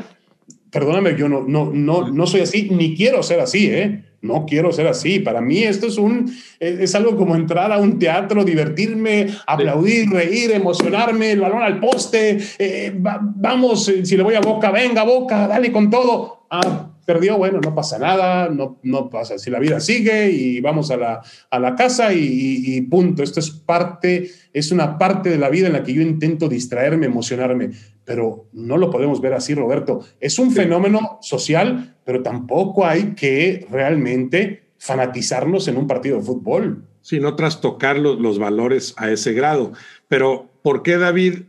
[0.71, 4.05] perdóname, yo no, no, no, no soy así, ni quiero ser así, ¿eh?
[4.21, 5.19] No quiero ser así.
[5.19, 10.51] Para mí esto es un es algo como entrar a un teatro, divertirme, aplaudir, reír,
[10.51, 15.71] emocionarme, el balón al poste, eh, vamos, si le voy a Boca, venga Boca, dale
[15.71, 16.45] con todo.
[16.49, 20.91] Ah, perdió, bueno, no pasa nada, no, no pasa, si la vida sigue y vamos
[20.91, 23.23] a la, a la casa y, punto.
[23.23, 27.07] Esto es parte, es una parte de la vida en la que yo intento distraerme,
[27.07, 27.71] emocionarme,
[28.05, 30.05] pero no lo podemos ver así, Roberto.
[30.19, 36.85] Es un fenómeno social, pero tampoco hay que realmente fanatizarnos en un partido de fútbol.
[37.01, 39.71] Sí, no trastocar los, los valores a ese grado.
[40.07, 41.45] Pero, ¿por qué, David,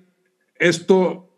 [0.59, 1.30] esto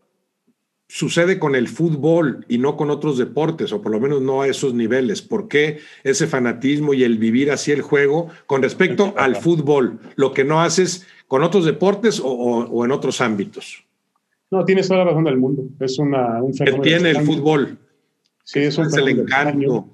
[0.92, 4.46] sucede con el fútbol y no con otros deportes, o por lo menos no a
[4.46, 5.22] esos niveles?
[5.22, 10.34] ¿Por qué ese fanatismo y el vivir así el juego con respecto al fútbol, lo
[10.34, 13.82] que no haces con otros deportes o, en otros ámbitos?
[14.50, 15.64] No, tienes toda la razón del mundo.
[15.80, 16.82] Es una, un fenómeno.
[16.82, 17.78] tiene el fútbol.
[18.44, 19.88] Sí, es un es el encanto.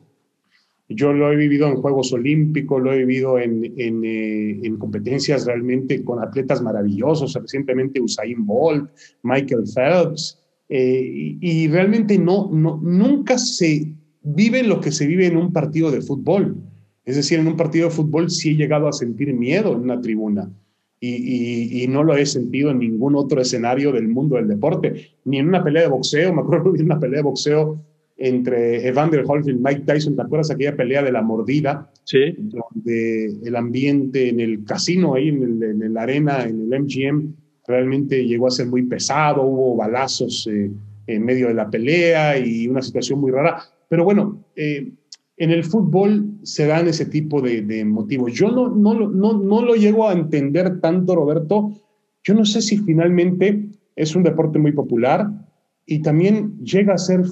[0.89, 5.47] Yo lo he vivido en Juegos Olímpicos, lo he vivido en, en, eh, en, competencias
[5.47, 8.91] realmente con atletas maravillosos, recientemente Usain Bolt,
[9.23, 15.37] Michael Phelps, eh, y, realmente no, no, nunca se vive lo que se vive en
[15.37, 16.57] un partido de fútbol.
[17.05, 20.01] Es decir, en un partido de fútbol sí he llegado a sentir miedo en una
[20.01, 20.51] tribuna.
[21.01, 25.39] Y, y, no lo he sentido en ningún otro escenario del mundo del deporte, ni
[25.39, 26.35] en una pelea de boxeo.
[26.35, 27.81] Me acuerdo de una pelea de boxeo
[28.17, 30.17] entre Evander Holyfield y Mike Tyson.
[30.17, 31.91] ¿Te acuerdas aquella pelea de la mordida?
[32.03, 32.35] Sí.
[32.37, 37.33] Donde el ambiente en el casino, ahí en, el, en la arena, en el MGM,
[37.69, 40.71] realmente llegó a ser muy pesado, hubo balazos eh,
[41.07, 43.63] en medio de la pelea y una situación muy rara.
[43.89, 44.91] Pero bueno, eh,
[45.37, 48.33] en el fútbol se dan ese tipo de, motivos.
[48.33, 51.73] Yo no, no, no, no lo llego a entender tanto, Roberto.
[52.25, 55.29] Yo no sé si finalmente es un deporte muy popular
[55.87, 57.23] y también llega a ser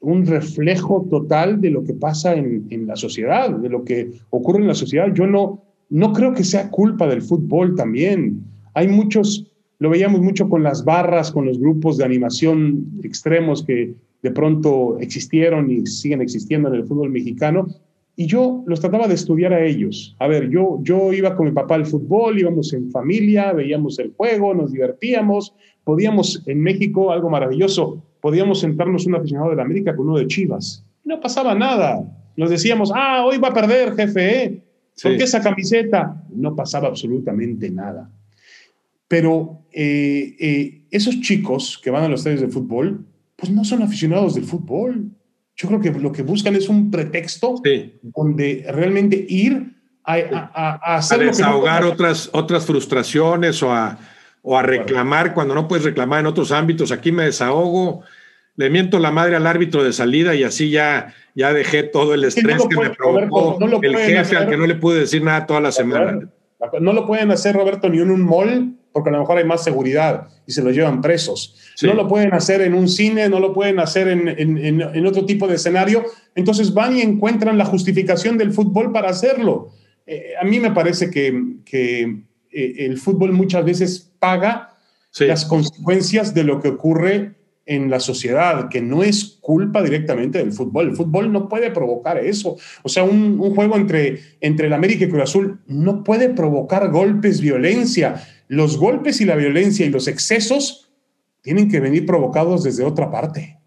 [0.00, 4.60] un reflejo total de lo que pasa en, en, la sociedad, de lo que ocurre
[4.60, 5.12] en la sociedad.
[5.12, 8.44] Yo no, no creo que sea culpa del fútbol también.
[8.74, 13.94] Hay muchos lo veíamos mucho con las barras, con los grupos de animación extremos que
[14.22, 17.66] de pronto existieron y siguen existiendo en el fútbol mexicano.
[18.18, 20.16] Y yo los trataba de estudiar a ellos.
[20.18, 24.12] A ver, yo, yo iba con mi papá al fútbol, íbamos en familia, veíamos el
[24.16, 25.54] juego, nos divertíamos.
[25.84, 30.26] Podíamos, en México, algo maravilloso, podíamos sentarnos un aficionado de la América con uno de
[30.26, 30.82] Chivas.
[31.04, 32.02] Y no pasaba nada.
[32.36, 34.62] Nos decíamos, ah, hoy va a perder, jefe, ¿eh?
[35.02, 36.24] ¿Por qué esa camiseta?
[36.34, 38.10] No pasaba absolutamente nada.
[39.08, 43.82] Pero eh, eh, esos chicos que van a los estadios de fútbol, pues no son
[43.82, 45.10] aficionados del fútbol.
[45.54, 47.62] Yo creo que lo que buscan es un pretexto
[48.02, 50.16] donde realmente ir a,
[50.84, 53.98] a, hacer desahogar otras, otras frustraciones o a,
[54.42, 56.92] o a reclamar cuando no puedes reclamar en otros ámbitos.
[56.92, 58.02] Aquí me desahogo,
[58.54, 62.24] le miento la madre al árbitro de salida y así ya, ya dejé todo el
[62.24, 65.72] estrés que me provocó el jefe al que no le pude decir nada toda la
[65.72, 66.28] semana.
[66.80, 69.62] No lo pueden hacer, Roberto, ni en un mall, porque a lo mejor hay más
[69.62, 71.54] seguridad y se los llevan presos.
[71.82, 75.46] No lo pueden hacer en un cine, no lo pueden hacer en, en, otro tipo
[75.46, 76.02] de escenario.
[76.34, 79.68] Entonces van y encuentran la justificación del fútbol para hacerlo.
[80.06, 84.70] Eh, a mí me parece que, que eh, el fútbol muchas veces paga
[85.20, 87.34] las consecuencias de lo que ocurre
[87.66, 90.88] en la sociedad, que no es culpa directamente del fútbol.
[90.88, 92.56] El fútbol no puede provocar eso.
[92.84, 97.40] O sea, un, juego entre, entre el América y Cruz Azul no puede provocar golpes,
[97.40, 98.24] violencia.
[98.48, 100.90] Los golpes y la violencia y los excesos
[101.42, 103.58] tienen que venir provocados desde otra parte.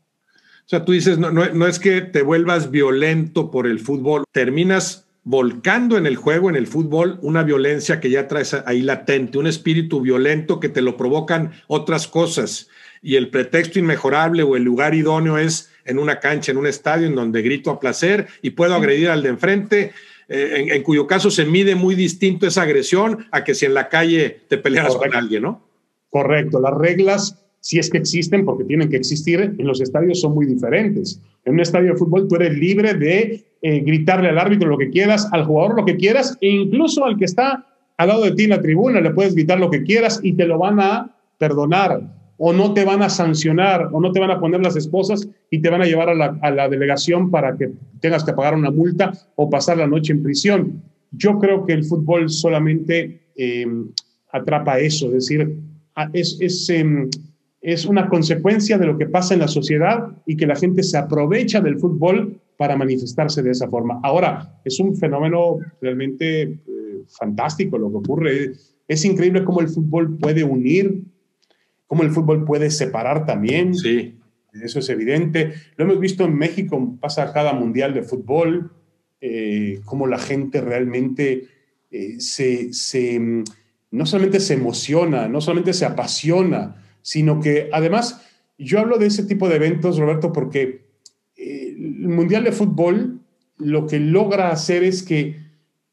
[0.65, 4.23] O sea, tú dices, no, no, no es que te vuelvas violento por el fútbol,
[4.31, 9.37] terminas volcando en el juego, en el fútbol, una violencia que ya traes ahí latente,
[9.37, 12.69] un espíritu violento que te lo provocan otras cosas
[13.01, 17.07] y el pretexto inmejorable o el lugar idóneo es en una cancha, en un estadio,
[17.07, 19.93] en donde grito a placer y puedo agredir al de enfrente,
[20.29, 23.89] eh, en, cuyo caso se mide muy distinto esa agresión a que si en la
[23.89, 25.61] calle te peleas con alguien, ¿no?
[26.09, 30.33] Correcto, las reglas, si es que existen, porque tienen que existir, en los estadios son
[30.33, 31.19] muy diferentes.
[31.45, 34.89] En un estadio de fútbol tú eres libre de eh, gritarle al árbitro lo que
[34.89, 37.65] quieras, al jugador lo que quieras, e incluso al que está
[37.97, 40.45] al lado de ti en la tribuna le puedes gritar lo que quieras y te
[40.45, 42.01] lo van a perdonar
[42.41, 45.61] o no te van a sancionar o no te van a poner las esposas y
[45.61, 49.49] te van a llevar a la, delegación para que tengas que pagar una multa o
[49.49, 50.81] pasar la noche en prisión.
[51.11, 53.89] Yo creo que el fútbol solamente em,
[54.31, 55.53] atrapa eso, es decir,
[56.13, 57.09] es, es, em,
[57.61, 60.97] es una consecuencia de lo que pasa en la sociedad y que la gente se
[60.97, 63.99] aprovecha del fútbol para manifestarse de esa forma.
[64.01, 66.59] Ahora, es un fenómeno realmente eh,
[67.07, 68.51] fantástico lo que ocurre.
[68.87, 71.03] Es increíble cómo el fútbol puede unir
[71.89, 73.73] cómo el fútbol puede separar también.
[73.73, 74.15] Sí.
[74.53, 75.53] Eso es evidente.
[75.75, 78.71] Lo hemos visto en México, pasa cada mundial de fútbol,
[79.19, 81.47] eh, cómo la gente realmente
[81.89, 83.43] eh, se, se, mm,
[83.89, 88.23] no solamente se emociona, no solamente se apasiona, sino que además,
[88.59, 90.85] yo hablo de ese tipo de eventos, Roberto, porque
[91.35, 93.19] eh, Mundial de Fútbol
[93.57, 95.37] lo que logra hacer es que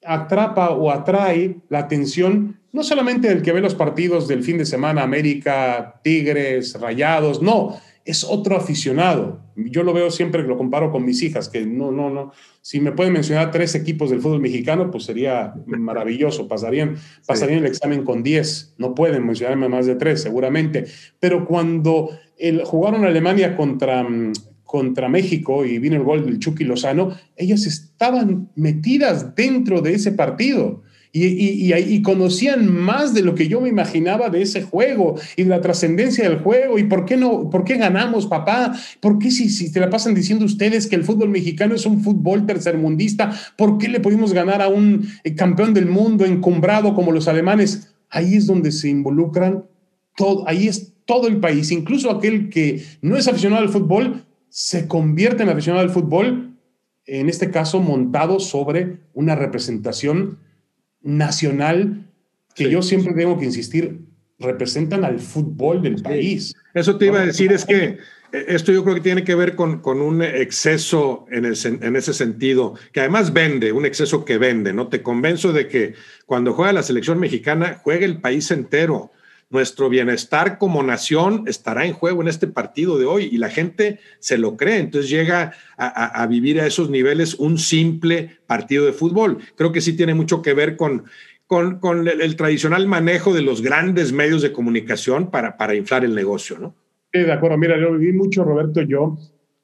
[0.04, 4.66] atrapa o atrae la atención no solamente del que ve los partidos del fin de
[4.66, 9.40] semana, América, Tigres, Rayados, no, es otro aficionado.
[9.56, 12.32] Yo lo veo siempre que lo comparo con mis hijas, que no, no, no.
[12.60, 16.48] Si me pueden mencionar tres equipos del fútbol mexicano, pues sería maravilloso.
[16.48, 18.74] Pasarían, pasarían el examen con diez.
[18.76, 20.84] No pueden mencionarme más de tres, seguramente.
[21.18, 24.06] Pero cuando el, jugaron Alemania contra,
[24.64, 30.12] contra México y vino el gol del Chucky Lozano, ellas estaban metidas dentro de ese
[30.12, 30.82] partido
[31.24, 35.60] y, conocían más de lo que yo me imaginaba de ese juego y de la
[35.60, 36.78] trascendencia del juego.
[36.78, 40.14] Y por qué no, por qué ganamos, papá, por qué si, si te la pasan
[40.14, 44.62] diciendo ustedes que el fútbol mexicano es un fútbol tercermundista, por qué le pudimos ganar
[44.62, 47.94] a un eh, campeón del mundo encumbrado como los alemanes.
[48.10, 49.64] Ahí es donde se involucran
[50.16, 54.88] todo, ahí es todo el país, incluso aquel que no es aficionado al fútbol, se
[54.88, 56.56] convierte en aficionado al fútbol,
[57.06, 60.38] en este caso montado sobre una representación
[61.06, 62.04] nacional
[62.54, 64.00] que yo siempre tengo que insistir,
[64.38, 66.54] representan al fútbol del país.
[66.74, 67.98] Eso te iba a decir, es que
[68.32, 72.12] eh, esto yo creo que tiene que ver con, con un exceso en, en, ese
[72.12, 74.88] sentido, que además vende, un exceso que vende, ¿no?
[74.88, 75.94] Te convenzo de que
[76.26, 79.12] cuando juega la selección mexicana, juega el país entero
[79.50, 84.00] nuestro bienestar como nación estará en juego en este partido de hoy y la gente
[84.18, 89.38] se lo cree, entonces llega a, vivir a esos niveles un simple partido de fútbol.
[89.56, 91.04] Creo que sí tiene mucho que ver con,
[91.46, 96.58] con, el, tradicional manejo de los grandes medios de comunicación para, para inflar el negocio,
[96.58, 96.74] ¿no?
[97.12, 97.56] Sí, de acuerdo.
[97.56, 99.16] Mira, lo viví mucho, Roberto, yo.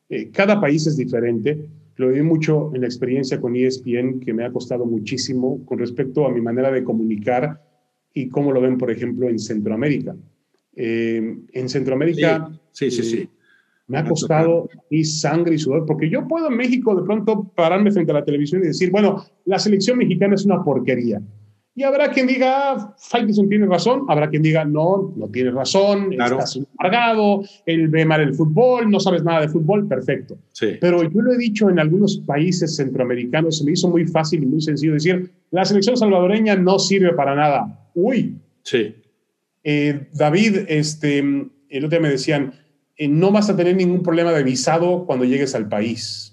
[0.09, 1.67] Eh, cada país es diferente.
[1.97, 6.25] Lo viví mucho en la experiencia con ESPN, que me ha costado muchísimo con respecto
[6.25, 7.61] a mi manera de comunicar
[8.15, 10.15] y cómo lo ven, por ejemplo, en Centroamérica.
[10.75, 13.29] Eh, en Centroamérica, sí, sí, sí, eh,
[13.89, 17.91] me ha costado mi sangre y sudor, porque yo puedo en México de pronto pararme
[17.91, 21.21] frente a la televisión y decir, bueno, la selección mexicana es una porquería.
[21.75, 26.39] Y habrá quien diga, Faitelson tiene razón, habrá quien diga, no, no tiene razón, claro.
[26.39, 30.37] estás embargado, él ve mal el fútbol, no sabes nada de fútbol, perfecto.
[30.53, 30.77] Sí.
[30.81, 34.47] Pero yo lo he dicho en algunos países centroamericanos, se me hizo muy fácil y
[34.47, 38.37] muy sencillo decir, la selección salvadoreña no sirve para nada uy.
[38.63, 38.95] Sí.
[39.65, 42.55] Eh, David, este, el otro día me decían,
[42.97, 46.32] eh, no vas a tener ningún problema de visado cuando llegues al país.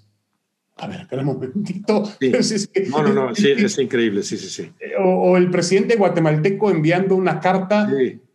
[0.80, 2.02] A ver, espera un momentito.
[2.90, 4.70] no, no, no, sí, es increíble, sí, sí, sí.
[4.98, 7.90] O, el presidente guatemalteco enviando una carta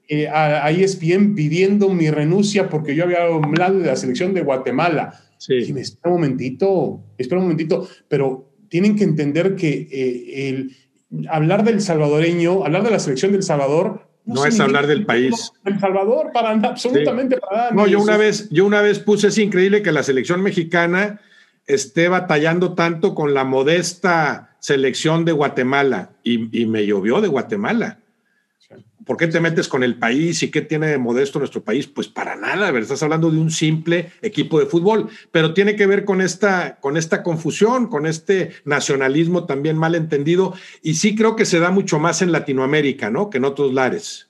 [0.08, 5.20] eh, a, ESPN pidiendo mi renuncia porque yo había hablado de la selección de Guatemala.
[5.40, 5.56] Sí.
[5.68, 9.88] Y me espera un momentito, espera un momentito, pero tienen que entender que
[10.50, 10.76] el
[11.30, 14.08] hablar del salvadoreño, hablar de la selección del Salvador.
[14.26, 15.52] No, es hablar del país.
[15.66, 17.72] El Salvador, para absolutamente para nada.
[17.72, 21.22] No, yo una, vez, yo una vez puse, es increíble que la selección mexicana
[21.68, 28.00] esté batallando tanto con la modesta selección de Guatemala y, y me llovió de Guatemala.
[29.06, 31.86] ¿Por qué te metes con el país y qué tiene de modesto nuestro país?
[31.86, 32.82] Pues para nada, ¿verdad?
[32.82, 36.98] Estás hablando de un simple equipo de fútbol, pero tiene que ver con esta, con
[36.98, 40.56] esta confusión, con este nacionalismo también mal entendido.
[40.82, 43.30] Y sí creo que se da mucho más en Latinoamérica, ¿no?
[43.30, 44.28] Que en otros lares.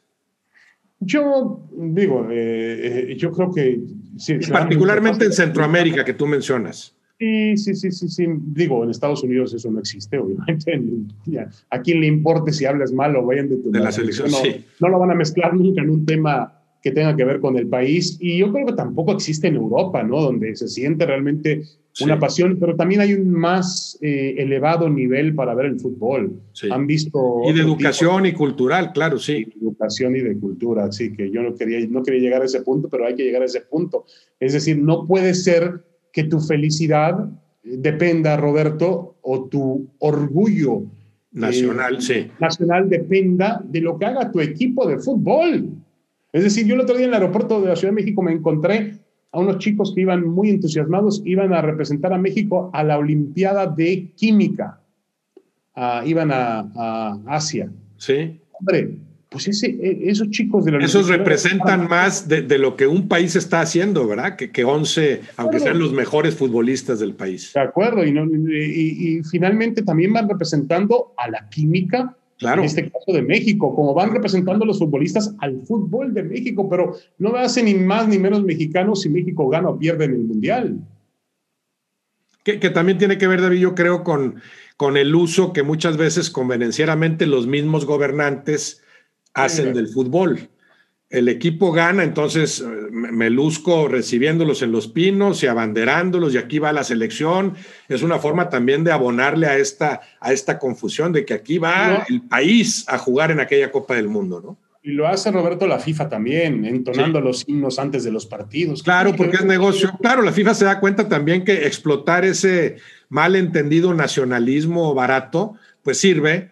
[1.00, 3.80] Yo digo, eh, eh, yo creo que...
[4.18, 6.95] Sí, particularmente en Centroamérica, que tú mencionas.
[7.18, 8.26] Sí, sí, sí, sí, sí.
[8.28, 10.82] Digo, en Estados Unidos eso no existe, obviamente.
[11.70, 14.30] ¿A quién le importe si hablas mal o vayan de tu de la selección?
[14.32, 14.40] No,
[14.82, 17.68] no lo van a mezclar nunca en un tema que tenga que ver con el
[17.68, 18.18] país.
[18.20, 20.22] Y yo creo que tampoco existe en Europa, ¿no?
[20.22, 21.64] Donde se siente realmente
[22.02, 26.40] una pasión, pero también hay un más eh, elevado nivel para ver el fútbol.
[26.70, 27.42] Han visto...
[27.48, 29.48] Y de educación y cultural, claro, sí.
[29.60, 32.90] educación y de cultura, sí, que yo no quería, no quería llegar a ese punto,
[32.90, 34.06] pero hay que llegar a ese punto.
[34.40, 37.30] Es decir, no puede ser que tu felicidad
[37.62, 40.86] dependa, Roberto, o tu orgullo eh,
[41.34, 42.32] nacional, sí.
[42.40, 45.72] nacional dependa de lo que haga tu equipo de fútbol.
[46.32, 48.32] Es decir, yo el otro día en el aeropuerto de la Ciudad de México me
[48.32, 48.94] encontré
[49.34, 53.68] a unos chicos que iban muy entusiasmados, iban a representar a México a la Olimpiada
[53.68, 54.80] de Química.
[55.76, 57.70] Ah, iban a, a Asia.
[57.98, 58.40] Sí.
[58.54, 59.00] Hombre,
[59.36, 63.60] pues e, esos chicos de la Esos representan más de, lo que un país está
[63.60, 64.38] haciendo, ¿verdad?
[64.38, 67.52] Que, que 11, aunque sean los mejores futbolistas del país.
[67.54, 72.62] De acuerdo, y, y, finalmente también van representando a la química, claro.
[72.62, 76.96] en este caso de México, como van representando los futbolistas al fútbol de México, pero
[77.18, 80.24] no me hace ni más ni menos mexicanos si México gana o pierde en el
[80.24, 80.80] Mundial.
[82.46, 84.36] Que, que también tiene que ver, David, yo creo, con,
[84.78, 88.82] con el uso que muchas veces convenencieramente los mismos gobernantes
[89.36, 90.50] hacen del fútbol.
[91.10, 96.58] el equipo gana, entonces eh, me luzco recibiéndolos en los pinos y abanderándolos y aquí
[96.58, 97.54] va la selección.
[97.88, 102.06] Es una forma también de abonarle a esta, a esta confusión de que aquí va
[102.10, 104.58] el país a jugar en aquella Copa del Mundo, ¿no?
[104.82, 108.84] Y lo hace Roberto la FIFA también, entonando los himnos antes de los partidos.
[108.84, 109.92] Claro, porque es negocio.
[110.00, 112.76] Claro, la FIFA se da cuenta también que explotar ese
[113.10, 115.56] malentendido nacionalismo barato
[115.86, 116.50] pues sirve,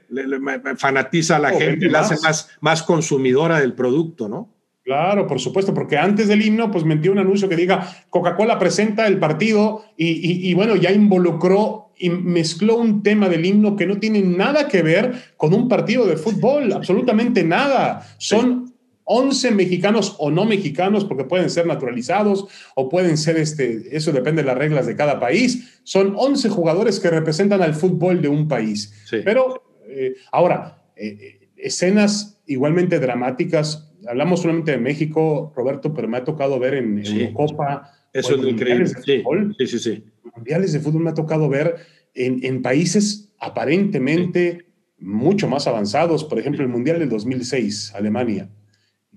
[0.77, 4.53] fanatiza a la gente, la hace más, más consumidora del producto, ¿no?
[4.83, 9.07] Claro, por supuesto, porque antes del himno, pues metió un anuncio que diga Coca-Cola presenta
[9.07, 14.21] el partido y, bueno, ya involucró y mezcló un tema del himno que no tiene
[14.21, 18.07] nada que ver con un partido de fútbol, absolutamente nada.
[18.19, 18.62] Son
[19.05, 24.41] 11 mexicanos o no mexicanos, porque pueden ser naturalizados o pueden ser, este, eso depende
[24.41, 25.79] de las reglas de cada país.
[25.83, 28.93] Son 11 jugadores que representan al fútbol de un país.
[29.23, 36.17] Pero eh, ahora, eh, eh, escenas igualmente dramáticas, hablamos solamente de México, Roberto, pero me
[36.17, 37.91] ha tocado ver en Eurocopa.
[38.11, 38.87] Eso es increíble.
[38.87, 40.03] sí, sí, sí.
[40.35, 41.75] Mundiales de fútbol me ha tocado ver
[42.13, 44.65] en, en países aparentemente
[44.97, 48.49] mucho más avanzados, por ejemplo, el Mundial del 2006, Alemania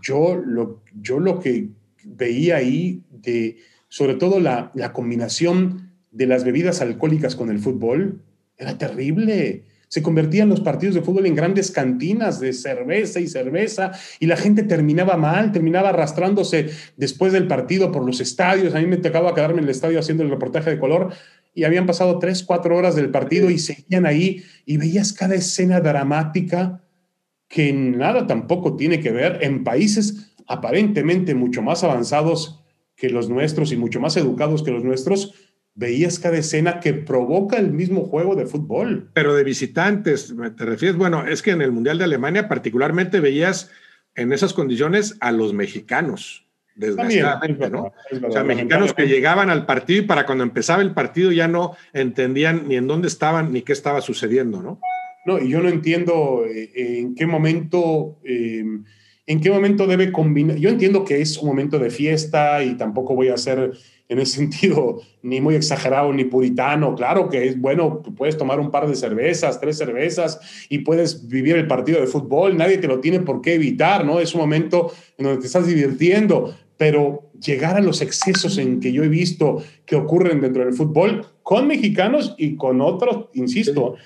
[0.03, 1.69] yo lo, yo lo que
[2.05, 8.23] veía ahí, de, sobre todo la, la combinación de las bebidas alcohólicas con el fútbol,
[8.57, 9.65] era terrible.
[9.89, 14.37] Se convertían los partidos de fútbol en grandes cantinas de cerveza y cerveza y la
[14.37, 18.75] gente terminaba mal, terminaba arrastrándose después del partido por los estadios.
[18.75, 21.13] A mí me tocaba quedarme en el estadio haciendo el reportaje de color
[21.55, 25.81] y habían pasado tres, cuatro horas del partido y seguían ahí y veías cada escena
[25.81, 26.83] dramática
[27.49, 32.63] que nada tampoco tiene que ver en países aparentemente mucho más avanzados
[32.97, 35.35] que los nuestros y mucho más educados que los nuestros,
[35.75, 39.11] veías cada escena que provoca el mismo juego de fútbol.
[39.13, 40.97] Pero de visitantes, ¿te refieres?
[40.97, 43.71] Bueno, es que en el Mundial de Alemania particularmente veías
[44.15, 47.93] en esas condiciones a los mexicanos, desgraciadamente, ¿no?
[48.27, 51.77] o sea, mexicanos que llegaban al partido y para cuando empezaba el partido ya no
[51.93, 54.81] entendían ni en dónde estaban ni qué estaba sucediendo, ¿no?
[55.27, 56.71] No, y yo no entiendo eh,
[57.01, 58.85] en qué momento, em,
[59.27, 60.57] en qué momento debe combinar.
[60.57, 63.73] Yo entiendo que es un momento de fiesta y tampoco voy a ser
[64.09, 66.95] en ese sentido ni muy exagerado ni puritano.
[66.95, 71.57] Claro que es bueno, puedes tomar un par de cervezas, tres cervezas y puedes vivir
[71.57, 72.57] el partido de fútbol.
[72.57, 74.21] Nadie te lo tiene por qué evitar, ¿no?
[74.21, 78.93] Es un momento en donde te estás divirtiendo, pero llegar a los excesos en que
[78.93, 83.97] yo he visto que ocurren dentro del fútbol con mexicanos y con otros, insisto,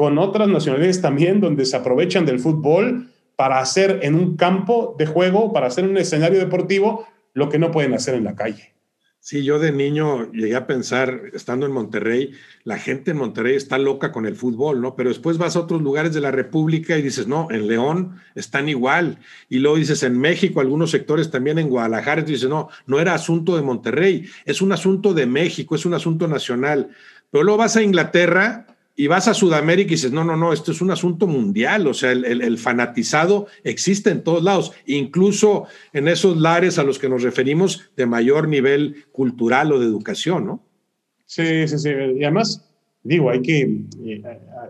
[0.00, 5.04] con otras nacionalidades también, donde se aprovechan del fútbol para hacer en un campo de
[5.04, 8.72] juego, para hacer un escenario deportivo, lo que no pueden hacer en la calle.
[9.18, 12.32] Sí, yo de niño llegué a pensar, estando en Monterrey,
[12.64, 14.96] la gente en Monterrey está loca con el fútbol, ¿no?
[14.96, 18.70] Pero después vas a otros lugares de la República y dices, no, en León están
[18.70, 19.18] igual.
[19.50, 23.12] Y luego dices, en México, algunos sectores también en Guadalajara, y dices, no, no era
[23.12, 26.88] asunto de Monterrey, es un asunto de México, es un asunto nacional.
[27.30, 28.66] Pero luego vas a Inglaterra
[28.96, 31.94] y vas a Sudamérica y dices, no, no, no, esto es un asunto mundial, o
[31.94, 37.22] sea, el, fanatizado existe en todos lados, incluso en esos lares a los que nos
[37.22, 40.66] referimos de mayor nivel cultural o de educación, ¿no?
[41.24, 42.68] Sí, sí, sí, y además,
[43.02, 43.60] digo, hay que,
[44.04, 44.22] eh,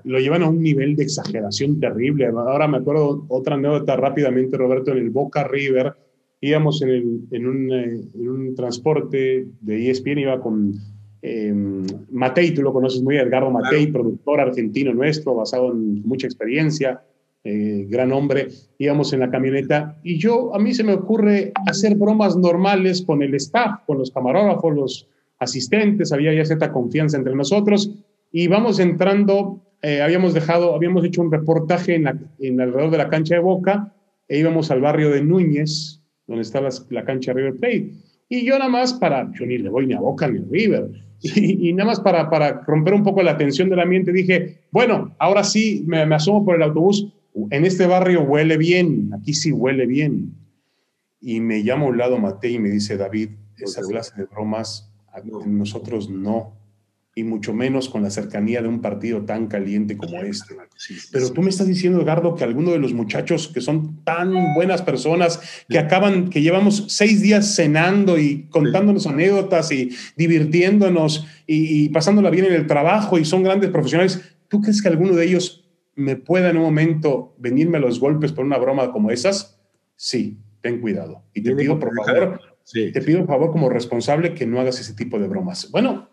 [0.05, 2.27] lo llevan a un nivel de exageración terrible.
[2.27, 5.95] Ahora me acuerdo otra anécdota rápidamente, Roberto, en el Boca River,
[6.41, 10.75] íbamos en, eh, en un transporte de ESPN, iba con
[11.23, 11.53] eh,
[12.11, 17.03] Matei, tú lo conoces muy bien, Edgardo Matei, productor argentino nuestro, basado en mucha experiencia,
[17.43, 18.49] eh, gran hombre,
[18.79, 23.23] íbamos en la camioneta y yo, a mí se me ocurre hacer bromas normales con
[23.23, 25.09] el staff, con los camarógrafos, los
[25.39, 27.95] asistentes, había ya cierta confianza entre nosotros
[28.31, 32.07] y vamos entrando, eh, habíamos dejado, habíamos hecho un reportaje en,
[32.39, 33.95] en, alrededor de la cancha de Boca
[34.29, 37.91] e íbamos al barrio de Núñez, donde está la, la cancha River Plate.
[38.29, 40.91] Y yo nada más para, yo ni le voy ni a Boca ni a River,
[41.23, 45.45] y, nada más para, para, romper un poco la tensión del ambiente, dije, bueno, ahora
[45.45, 47.13] sí me, asomo por el autobús.
[47.51, 50.35] En este barrio huele bien, aquí sí huele bien.
[51.21, 54.91] Y me llama a un lado Matei y me dice, David, esa clase de bromas,
[55.45, 56.60] nosotros no
[57.15, 60.55] y mucho menos con la cercanía de un partido tan caliente como este.
[61.11, 64.83] Pero tú me estás diciendo, Edgardo, que alguno de los muchachos que son tan buenas
[64.83, 71.89] personas, que acaban, que llevamos seis días cenando y contándonos anécdotas y divirtiéndonos y, y
[71.89, 75.69] pasándola bien en el trabajo y son grandes profesionales, ¿tú crees que alguno de ellos
[75.97, 79.61] me pueda en un momento venirme a los golpes por una broma como esas?
[79.97, 81.25] Sí, ten cuidado.
[81.35, 82.41] Y te pido, por favor,
[82.73, 85.71] te pido, por favor, como responsable, que no hagas ese tipo de bromas.
[85.71, 86.09] Bueno,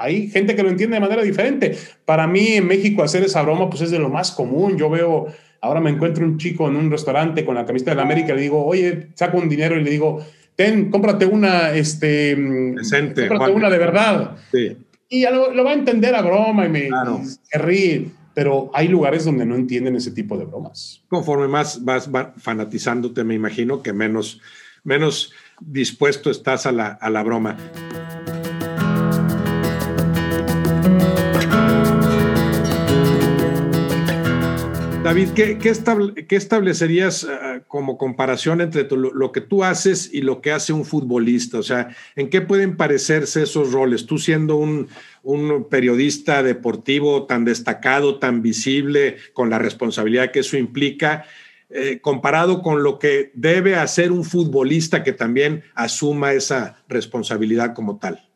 [0.00, 1.76] hay gente que lo entiende de manera diferente.
[2.04, 4.76] Para mí en México hacer esa broma pues es de lo más común.
[4.76, 5.28] Yo veo
[5.62, 8.36] Ahora me encuentro un chico en un restaurante con la camiseta de la América y
[8.36, 10.24] le digo, oye, saco un dinero y le digo,
[10.56, 14.36] ten, cómprate una, este, Decente, cómprate una de verdad.
[14.50, 14.78] Sí.
[15.10, 19.24] Y ya lo, va a entender a broma y me y ríe pero hay lugares
[19.24, 21.02] donde no entienden ese tipo de bromas.
[21.08, 24.40] Conforme más vas fanatizándote, me imagino que menos,
[24.84, 27.56] menos dispuesto estás a la, a la broma.
[35.02, 40.74] David, ¿qué, establecerías eh, como comparación entre lo, que tú haces y lo que hace
[40.74, 41.58] un futbolista?
[41.58, 44.04] O sea, ¿en qué pueden parecerse esos roles?
[44.04, 44.88] Tú siendo un,
[45.70, 51.24] periodista deportivo tan destacado, tan visible, con la responsabilidad que eso implica,
[51.70, 57.98] eh, comparado con lo que debe hacer un futbolista que también asuma esa responsabilidad como
[57.98, 58.29] tal.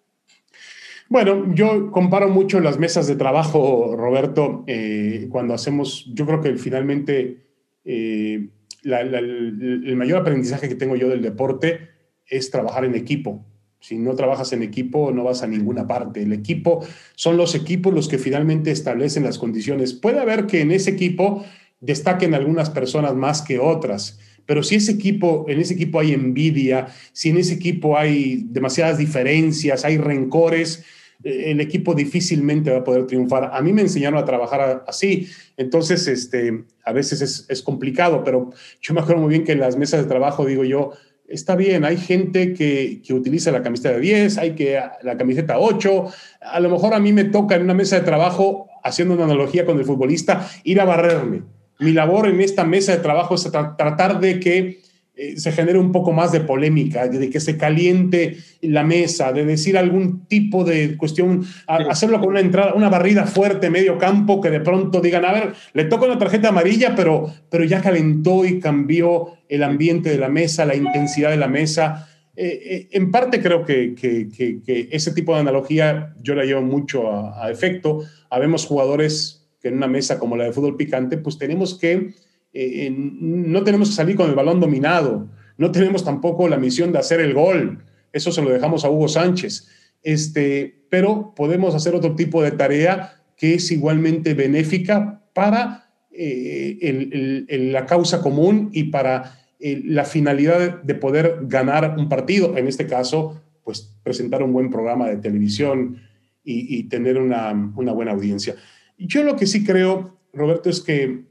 [1.08, 6.56] Bueno, yo comparo mucho las mesas de trabajo, Roberto, eh, cuando hacemos, yo creo que
[6.56, 7.44] finalmente
[7.84, 8.48] eh,
[8.82, 11.88] el mayor aprendizaje que tengo yo del deporte
[12.26, 13.44] es trabajar en equipo.
[13.80, 16.22] Si no trabajas en equipo, no vas a ninguna parte.
[16.22, 16.84] El equipo
[17.16, 19.92] son los equipos los que finalmente establecen las condiciones.
[19.92, 21.44] Puede haber que en ese equipo
[21.80, 26.88] destaquen algunas personas más que otras, pero si ese equipo, en ese equipo hay envidia,
[27.12, 30.84] si en ese equipo hay demasiadas diferencias, hay rencores,
[31.22, 33.50] eh, el equipo difícilmente va a poder triunfar.
[33.52, 38.94] A mí me enseñaron a trabajar así, entonces este, a veces es, complicado, pero yo
[38.94, 40.92] me acuerdo muy bien que en las mesas de trabajo digo yo,
[41.26, 45.58] está bien, hay gente que, que, utiliza la camiseta de 10, hay que la camiseta
[45.58, 46.06] 8,
[46.42, 49.64] a lo mejor a mí me toca en una mesa de trabajo, haciendo una analogía
[49.64, 51.42] con el futbolista, ir a barrerme.
[51.84, 54.80] Mi labor en esta mesa de trabajo es tratar de que
[55.16, 59.44] eh, se genere un poco más de polémica, de que se caliente la mesa, de
[59.44, 64.50] decir algún tipo de cuestión, hacerlo con una entrada, una barrida fuerte, medio campo, que
[64.50, 68.58] de pronto digan, a ver, le toca una tarjeta amarilla, pero, pero ya calentó y
[68.58, 72.08] cambió el ambiente de la mesa, la intensidad de la mesa.
[72.34, 77.12] Eh, eh, en parte creo que, que, ese tipo de analogía yo la llevo mucho
[77.12, 78.00] a, a efecto.
[78.30, 82.12] Habemos jugadores que en una mesa como la de fútbol picante, pues tenemos que
[82.52, 86.98] eh, no tenemos que salir con el balón dominado, no tenemos tampoco la misión de
[86.98, 89.66] hacer el gol, eso se lo dejamos a Hugo Sánchez,
[90.02, 97.86] este, pero podemos hacer otro tipo de tarea que es igualmente benéfica para eh, la
[97.86, 103.40] causa común y para eh, la finalidad de poder ganar un partido, en este caso,
[103.64, 106.02] pues presentar un buen programa de televisión
[106.46, 108.54] y, tener una, una, buena audiencia.
[108.98, 111.24] Yo lo que sí creo, Roberto, es que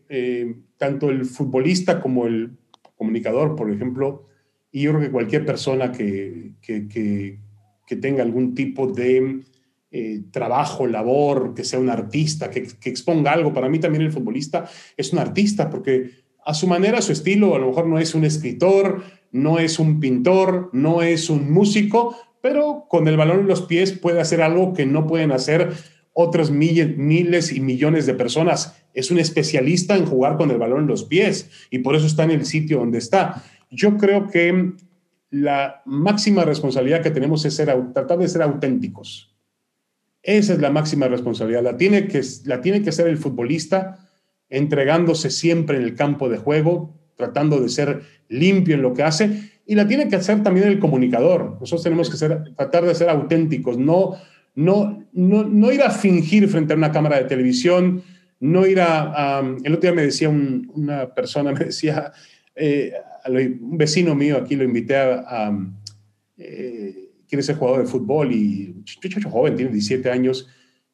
[0.78, 2.58] tanto el futbolista como el
[2.96, 4.28] comunicador, por ejemplo,
[4.72, 7.40] y yo creo que cualquier persona que, que,
[8.02, 9.44] tenga algún tipo de
[9.92, 14.68] eh, trabajo, labor, que sea un artista, que, exponga algo, para mí también el futbolista
[14.98, 16.10] es un artista, porque
[16.44, 19.78] a su manera, a su estilo, a lo mejor no es un escritor, no es
[19.78, 24.42] un pintor, no es un músico, pero con el balón en los pies puede hacer
[24.42, 25.72] algo que no pueden hacer
[26.14, 28.76] otros miles, y millones de personas.
[28.94, 32.24] Es un especialista en jugar con el balón en los pies y por eso está
[32.24, 33.44] en el sitio donde está.
[33.72, 34.74] Yo creo que
[35.32, 39.36] la máxima responsabilidad que tenemos es ser, tratar de ser auténticos.
[40.22, 41.64] Esa es la máxima responsabilidad.
[41.64, 44.08] La tiene, que, la tiene que ser el futbolista
[44.50, 49.52] entregándose siempre en el campo de juego, tratando de ser limpio en lo que hace,
[49.66, 51.58] y la tiene que hacer también el comunicador.
[51.60, 54.16] Nosotros tenemos que ser, tratar de ser auténticos, no
[54.56, 58.04] no, no, ir a fingir frente a una cámara de televisión,
[58.40, 59.42] no ir a...
[59.64, 62.12] el otro día me decía una persona, me decía,
[62.56, 62.94] eh,
[63.26, 65.52] un vecino mío aquí lo invité a...
[66.38, 70.48] Eh, quiere ser jugador de fútbol y muchacho joven, tiene 17 años,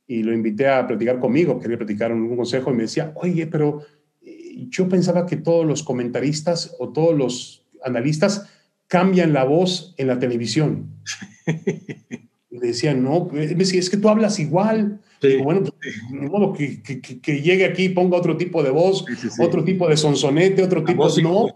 [0.07, 3.81] y lo invité a platicar conmigo, quería platicar un, consejo y me decía, oye, pero
[4.21, 8.47] eh, yo pensaba que todos los comentaristas o todos los analistas
[8.87, 10.95] cambian la voz en la televisión.
[12.51, 14.99] le decía, no, me decía, es que tú hablas igual.
[15.43, 19.05] bueno, pues, de modo que, que, que, llegue aquí y ponga otro tipo de voz,
[19.39, 21.07] otro tipo de sonsonete, otro tipo.
[21.21, 21.47] ¿no?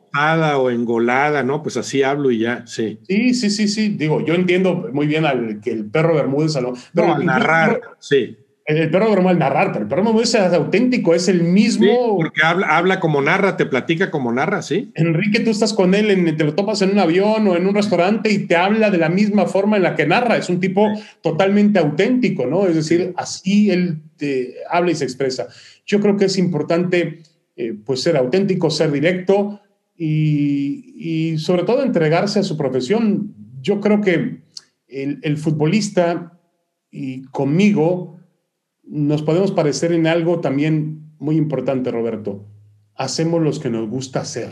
[0.60, 1.64] o engolada, ¿no?
[1.64, 3.00] Pues así hablo y ya, sí.
[3.08, 3.90] Sí, sí, sí, sí.
[3.90, 6.54] Digo, yo entiendo muy bien al, que el perro Bermúdez.
[6.54, 8.38] Pero no, al narrar, sí.
[8.66, 12.16] El, perro perro normal narrar, pero el perro Bermúdez es auténtico, es el mismo.
[12.16, 14.92] porque habla, habla como narra, te platica como narra, sí.
[14.96, 17.76] Enrique, tú estás con él, en, te lo topas en un avión o en un
[17.76, 20.38] restaurante y te habla de la misma forma en la que narra.
[20.38, 20.88] Es un tipo
[21.22, 22.66] totalmente auténtico, ¿no?
[22.66, 25.48] Es decir, así él te habla y se expresa.
[25.86, 27.22] Yo creo que es importante,
[27.58, 29.60] eh, pues, ser auténtico, ser directo
[29.98, 33.34] y, y, sobre todo entregarse a su profesión.
[33.62, 34.38] Yo creo que
[34.88, 36.40] el, el futbolista
[36.90, 38.23] y conmigo
[38.84, 42.46] nos podemos parecer en algo también muy importante, Roberto.
[42.96, 44.52] hacemos lo que nos gusta hacer.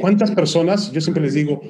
[0.00, 1.60] ¿Cuántas personas, yo siempre les digo,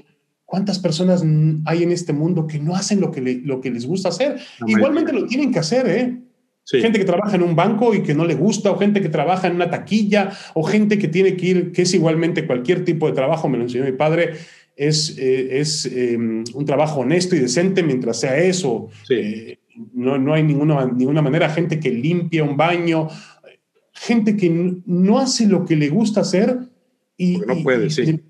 [0.45, 1.23] cuántas personas
[1.67, 4.39] hay en este mundo que no hacen lo que, lo que les gusta hacer?
[4.67, 6.19] Igualmente lo tienen que hacer, ¿eh?
[6.65, 9.49] Gente que trabaja en un banco y que no le gusta, o gente que trabaja
[9.49, 13.13] en una taquilla, o gente que tiene que ir, que es igualmente cualquier tipo de
[13.13, 14.35] trabajo, me lo enseñó mi padre,
[14.77, 18.89] es, eh, es em, un trabajo honesto y decente mientras sea eso.
[19.11, 19.59] Eh,
[19.93, 23.09] no, no, hay ninguna, ninguna manera, gente que limpia un baño,
[23.93, 26.59] gente que no hace lo que le gusta hacer
[27.17, 28.21] y, no puede, sí.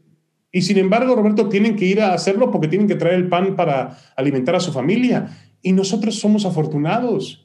[0.53, 3.57] y sin embargo, Roberto, tienen que ir a hacerlo porque tienen que traer el pan
[3.57, 5.39] para alimentar a su familia.
[5.63, 7.43] Y nosotros somos afortunados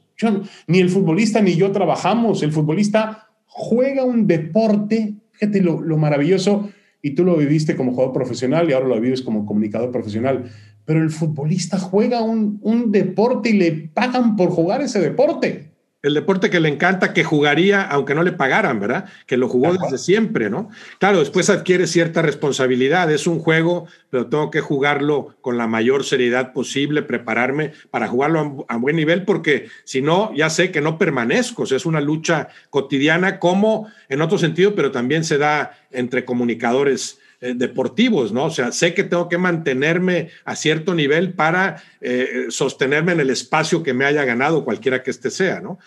[0.66, 2.42] ni el futbolista ni yo trabajamos.
[2.42, 6.70] El futbolista juega un deporte, fíjate lo, maravilloso,
[7.00, 10.50] y tú lo viviste como jugador profesional y ahora lo vives como comunicador profesional.
[10.88, 15.68] Pero el futbolista juega un, un deporte y le pagan por jugar ese deporte
[16.00, 19.06] el deporte que le encanta, que jugaría aunque no le pagaran, ¿verdad?
[19.26, 20.70] Que lo jugó desde siempre, ¿no?
[21.00, 26.04] Claro, después adquiere cierta responsabilidad, es un juego, pero tengo que jugarlo con la mayor
[26.04, 30.98] seriedad posible, prepararme para jugarlo a, buen nivel, porque si no, ya sé que no
[30.98, 35.72] permanezco, o sea, es una lucha cotidiana como en otro sentido, pero también se da
[35.90, 38.46] entre comunicadores eh, deportivos, ¿no?
[38.46, 43.30] O sea, sé que tengo que mantenerme a cierto nivel para eh, sostenerme en el
[43.30, 45.78] espacio que me haya ganado, cualquiera que este sea, ¿no?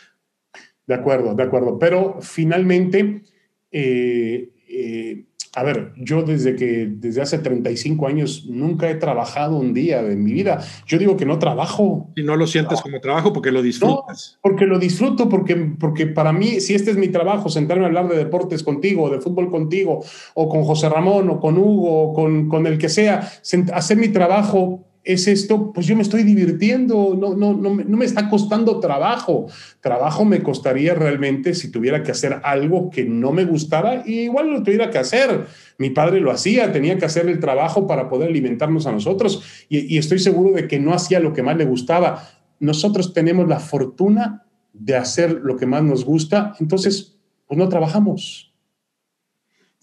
[0.88, 1.78] De acuerdo, de acuerdo.
[1.78, 3.24] Pero finalmente,
[3.72, 10.02] eh, a ver, yo desde que desde hace 35 años nunca he trabajado un día
[10.02, 10.64] de mi vida.
[10.88, 12.10] Yo digo que no trabajo.
[12.16, 14.40] Y no lo sientes como trabajo porque lo disfrutas.
[14.42, 18.08] porque lo disfruto, porque, porque para mí, si este es mi trabajo, sentarme a hablar
[18.08, 20.04] de deportes contigo, de fútbol contigo,
[20.36, 23.30] o con José Ramón, o con Hugo, o con, con el que sea,
[23.74, 28.06] hacer mi trabajo es esto, pues yo me estoy divirtiendo, no, no, no, no, me
[28.06, 29.48] está costando trabajo.
[29.80, 34.52] Trabajo me costaría realmente si tuviera que hacer algo que no me gustara y igual
[34.52, 35.48] lo tuviera que hacer.
[35.78, 39.94] Mi padre lo hacía, tenía que hacer el trabajo para poder alimentarnos a nosotros y,
[39.94, 42.28] y estoy seguro de que no hacía lo que más le gustaba.
[42.60, 48.51] Nosotros tenemos la fortuna de hacer lo que más nos gusta, entonces pues no trabajamos.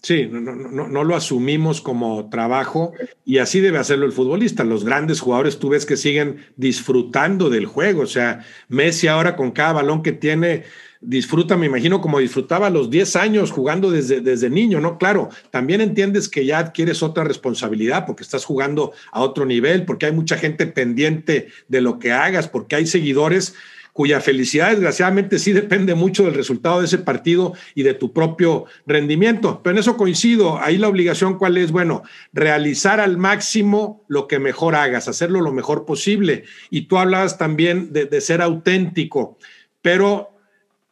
[0.01, 2.93] Sí, no, no, no, lo asumimos como trabajo
[3.25, 4.63] y así debe hacerlo el futbolista.
[4.63, 8.03] Los grandes jugadores tú ves que siguen disfrutando del juego.
[8.03, 10.63] O sea, Messi ahora con cada balón que tiene,
[11.01, 14.97] disfruta, me imagino, como disfrutaba a los 10 años jugando desde, desde niño, ¿no?
[14.97, 20.05] Claro, también entiendes que ya adquieres otra responsabilidad porque estás jugando a otro nivel, porque
[20.05, 23.53] hay mucha gente pendiente de lo que hagas, porque hay seguidores
[23.93, 28.65] cuya felicidad desgraciadamente sí depende mucho del resultado de ese partido y de tu propio
[28.85, 29.61] rendimiento.
[29.63, 34.39] Pero en eso coincido, ahí la obligación cuál es, bueno, realizar al máximo lo que
[34.39, 36.43] mejor hagas, hacerlo lo mejor posible.
[36.69, 39.37] Y tú hablabas también de, ser auténtico,
[39.81, 40.31] pero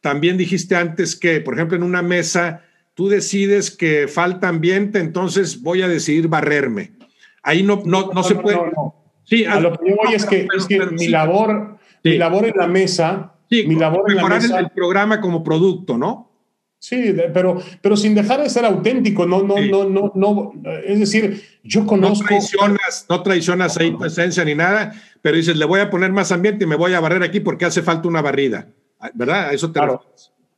[0.00, 5.62] también dijiste antes que, por ejemplo, en una mesa, tú decides que falta ambiente, entonces
[5.62, 6.92] voy a decidir barrerme.
[7.42, 8.58] Ahí no, no, no, se puede...
[9.24, 12.54] Sí, a, lo que yo voy es que, es que mi labor mi labor en
[12.56, 13.34] la mesa.
[13.50, 16.28] mi labor en la mesa, el programa como producto, ¿no?
[16.80, 20.52] Sí, pero, pero sin dejar de ser auténtico, no, no, no, no, no,
[20.86, 22.22] es decir, yo conozco.
[22.22, 26.12] No traicionas, no traicionas ahí tu esencia ni nada, pero dices, le voy a poner
[26.12, 28.68] más ambiente y me voy a barrer aquí porque hace falta una barrida,
[29.14, 29.52] ¿verdad?
[29.52, 30.04] eso te claro.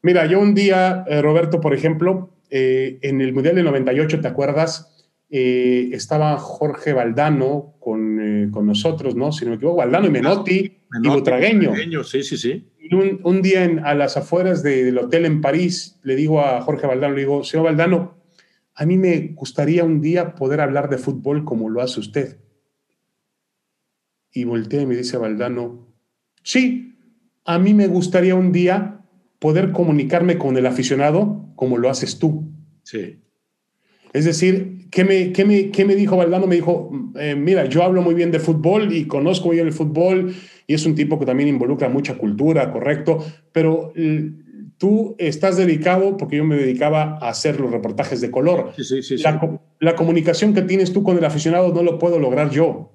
[0.03, 4.29] Mira, yo un día, eh, Roberto, por ejemplo, eh, en el Mundial del 98, ¿te
[4.29, 5.07] acuerdas?
[5.31, 9.33] Eh, estaba Jorge Valdano con, con, nosotros, ¿no?
[9.33, 12.05] Si no me equivoco, Valdano y Menotti, y Butragueño.
[12.05, 12.69] Sí, sí, sí.
[12.93, 16.87] Un, un día en, a las afueras del hotel en París, le digo a Jorge
[16.87, 18.19] Valdano, le digo, señor Valdano,
[18.75, 22.39] a mí me gustaría un día poder hablar de fútbol como lo hace usted.
[24.33, 25.95] Y voltea y me dice Valdano,
[26.43, 26.99] sí,
[27.45, 29.01] a mí me gustaría un día
[29.39, 32.53] poder comunicarme con el aficionado como lo haces tú.
[32.83, 33.21] Sí.
[34.13, 36.47] Es decir, ¿qué me, qué me, qué me dijo Valdano?
[36.47, 39.73] Me dijo, eh, mira, yo hablo muy bien de fútbol y conozco muy bien el
[39.73, 40.35] fútbol
[40.71, 43.19] y es un tipo que también involucra mucha cultura, correcto,
[43.51, 43.93] pero
[44.79, 48.73] tú estás dedicado, porque yo me dedicaba a hacer los reportajes de color.
[48.77, 52.21] Sí, sí, sí, la, la comunicación que tienes tú con el aficionado no lo puedo
[52.21, 52.93] lograr yo,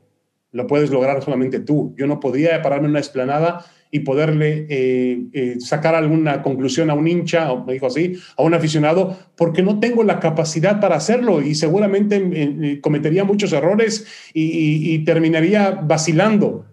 [0.54, 1.94] lo puedes lograr solamente tú.
[1.98, 6.94] Yo no podía pararme en una explanada y poderle eh, eh, sacar alguna conclusión a
[6.94, 10.96] un hincha, o me dijo así, a un aficionado, porque no tengo la capacidad para
[10.96, 16.66] hacerlo y seguramente eh, cometería muchos errores y, terminaría vacilando.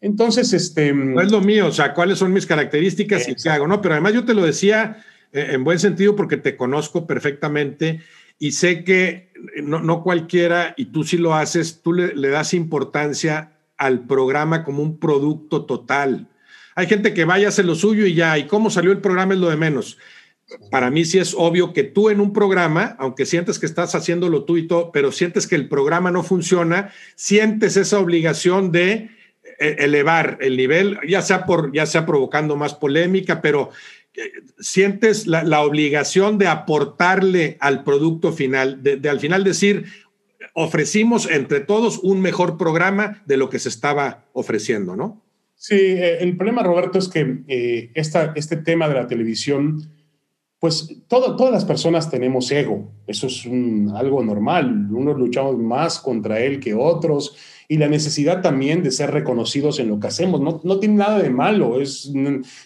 [0.00, 0.92] Entonces, este...
[0.92, 3.80] No es lo mío, o sea, cuáles son mis características y qué hago, ¿no?
[3.80, 8.00] Pero además yo te lo decía en buen sentido porque te conozco perfectamente
[8.38, 9.30] y sé que
[9.62, 14.64] no, no cualquiera, y tú sí lo haces, tú le, le das importancia al programa
[14.64, 16.28] como un producto total.
[16.74, 19.34] Hay gente que vaya a hacer lo suyo y ya, y cómo salió el programa
[19.34, 19.98] es lo de menos.
[20.70, 24.44] para mí sí es obvio que tú en un programa, aunque sientes que estás haciéndolo
[24.44, 29.10] tú y todo, pero sientes que el programa no funciona, sientes esa obligación de eh,
[29.60, 33.70] elevar el nivel, ya sea, por, ya sea provocando más polémica, pero
[34.14, 39.84] eh, sientes la, obligación de aportarle al producto final, de, al final decir,
[40.54, 45.22] ofrecimos entre todos un mejor programa de lo que se estaba ofreciendo, ¿no?
[45.54, 49.90] Sí, eh, el problema, Roberto, es que este tema de la televisión
[50.60, 53.46] pues todas las personas tenemos ego, eso es
[53.94, 57.34] algo normal, unos luchamos más contra él que otros
[57.70, 61.20] y la necesidad también de ser reconocidos en lo que hacemos, no, no tiene nada
[61.20, 62.12] de malo, es,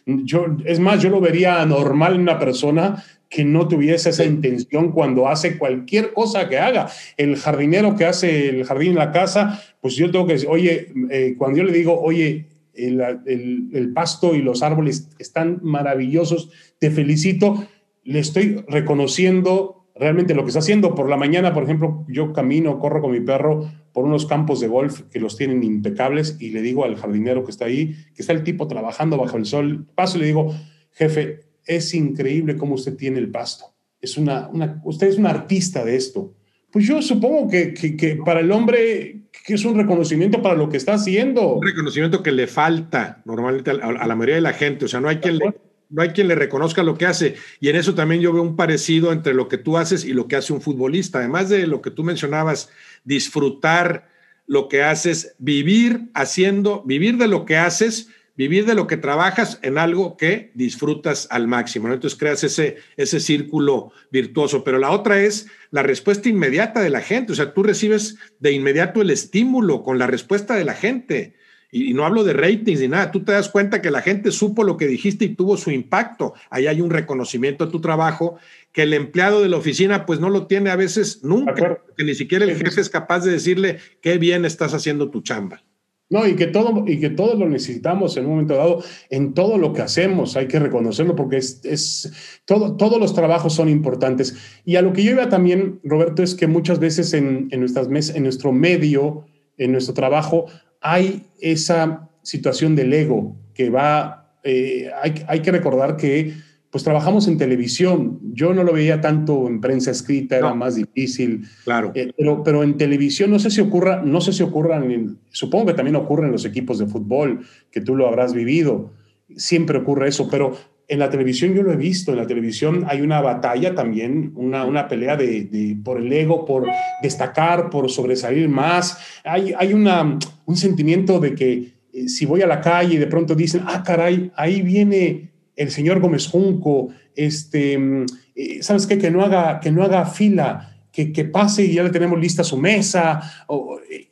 [0.06, 4.92] yo, es más, yo lo vería normal en una persona que no tuviese esa intención
[4.92, 6.88] cuando hace cualquier cosa que haga.
[7.18, 10.88] El jardinero que hace el jardín en la casa, pues yo tengo que decir, oye,
[11.10, 16.48] eh, cuando yo le digo, oye, el, el, el, pasto y los árboles están maravillosos,
[16.78, 17.66] te felicito,
[18.04, 20.94] le estoy reconociendo realmente lo que está haciendo.
[20.94, 24.66] Por la mañana, por ejemplo, yo camino, corro con mi perro por unos campos de
[24.66, 28.32] golf que los tienen impecables y le digo al jardinero que está ahí, que está
[28.32, 30.52] el tipo trabajando bajo el sol, paso y le digo,
[30.90, 33.66] jefe, es increíble cómo usted tiene el pasto.
[34.00, 36.34] Es una, una usted es un artista de esto.
[36.72, 40.76] Pues yo supongo que, que, para el hombre que es un reconocimiento para lo que
[40.76, 41.54] está haciendo.
[41.54, 44.86] Un reconocimiento que le falta normalmente a, a la mayoría de la gente.
[44.86, 45.54] O sea, no hay quien le,
[45.94, 47.36] no hay quien le reconozca lo que hace.
[47.60, 50.26] Y en eso también yo veo un parecido entre lo que tú haces y lo
[50.26, 51.18] que hace un futbolista.
[51.18, 52.68] Además de lo que tú mencionabas,
[53.04, 54.08] disfrutar
[54.48, 59.60] lo que haces, vivir haciendo, vivir de lo que haces, vivir de lo que trabajas
[59.62, 61.86] en algo que disfrutas al máximo.
[61.86, 64.64] Entonces creas ese, ese círculo virtuoso.
[64.64, 67.30] Pero la otra es la respuesta inmediata de la gente.
[67.30, 71.36] O sea, tú recibes de inmediato el estímulo con la respuesta de la gente
[71.74, 74.62] y, no hablo de ratings ni nada, tú te das cuenta que la gente supo
[74.62, 76.34] lo que dijiste y tuvo su impacto.
[76.48, 78.36] Ahí hay un reconocimiento a tu trabajo
[78.70, 82.14] que el empleado de la oficina pues no lo tiene a veces nunca, que ni
[82.14, 85.64] siquiera el jefe es capaz de decirle qué bien estás haciendo tu chamba.
[86.10, 89.58] No, y que todo, y que todos lo necesitamos en un momento dado, en todo
[89.58, 94.36] lo que hacemos, hay que reconocerlo porque es, es todo, todos los trabajos son importantes.
[94.64, 97.88] Y a lo que yo iba también, Roberto, es que muchas veces en, en, nuestras
[97.88, 99.24] mes, en nuestro medio,
[99.56, 100.46] en nuestro trabajo,
[100.84, 104.90] hay esa situación del ego que va, eh,
[105.26, 106.34] hay, que recordar que
[106.70, 108.20] pues trabajamos en televisión.
[108.34, 111.46] Yo no lo veía tanto en prensa escrita, era más difícil.
[111.64, 111.90] Claro.
[111.94, 115.74] Eh, pero, pero en televisión no sé si ocurra, no sé si ocurran, supongo que
[115.74, 118.92] también ocurre en los equipos de fútbol, que tú lo habrás vivido.
[119.36, 120.54] Siempre ocurre eso, pero
[120.88, 124.64] en la televisión yo lo he visto, en la televisión hay una batalla también, una,
[124.64, 126.66] una pelea de, por el ego, por
[127.02, 128.98] destacar, por sobresalir más.
[129.24, 133.06] Hay, hay una, un sentimiento de que eh, si voy a la calle y de
[133.06, 138.98] pronto dicen, ah, caray, ahí viene el señor Gómez Junco, este, mm, eh, ¿sabes qué?
[138.98, 142.56] Que no haga, que no haga fila que, pase y ya le tenemos lista su
[142.56, 143.20] mesa,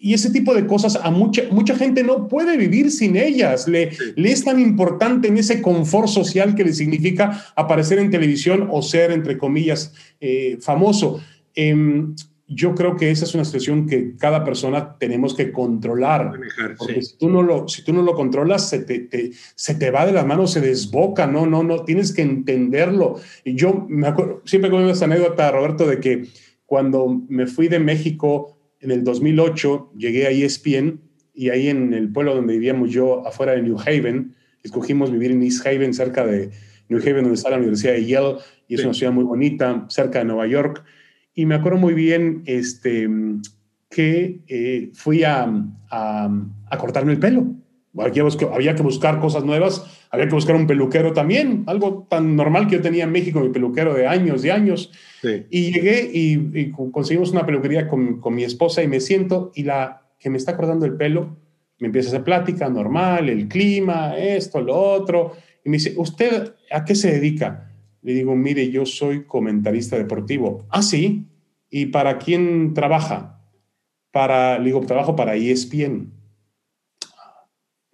[0.01, 3.69] y ese tipo de cosas, a mucha, mucha gente no puede vivir sin ellas.
[3.69, 8.69] Le, le es tan importante en ese confort social que le significa aparecer en televisión
[8.71, 11.21] o ser, entre comillas, eh, famoso.
[11.55, 12.15] Em,
[12.49, 16.33] yo creo que esa es una situación que cada persona tenemos que controlar.
[16.77, 20.05] porque si, tú no lo, si tú no lo controlas, se te, se te va
[20.07, 23.21] de las manos, se desboca, no, no, no, tienes que entenderlo.
[23.45, 26.27] Y yo me acuerdo, siempre con esa anécdota, Roberto, de que
[26.73, 31.03] cuando me fui de México en el 2008, llegué a ESPN
[31.35, 35.43] y ahí en el pueblo donde vivíamos yo, afuera de New Haven, escogimos vivir en
[35.43, 36.51] East Haven, cerca de
[36.89, 38.37] New Haven, donde está la Universidad de Yale,
[38.69, 40.83] y es una ciudad muy bonita, cerca de Nueva York.
[41.35, 43.07] Y me acuerdo muy bien este,
[43.91, 45.53] que eh, fui a,
[45.91, 47.55] a cortarme el pelo.
[47.99, 52.77] Había que, buscar cosas nuevas, había que buscar un peluquero también, algo tan normal que
[52.77, 54.91] yo tenía en México, mi peluquero de años y años.
[55.51, 60.03] Y llegué y, conseguimos una peluquería con, con, mi esposa y me siento y la
[60.19, 61.37] que me está cortando el pelo
[61.83, 65.33] me empieza a hacer plática normal, el clima, esto, lo otro.
[65.65, 67.73] Y me dice, ¿usted a qué se dedica?
[68.03, 70.65] Le digo, mire, yo soy comentarista deportivo.
[70.71, 71.27] Ah, sí.
[71.69, 73.41] ¿Y para quién trabaja?
[74.13, 76.13] Para, le digo, trabajo para ESPN.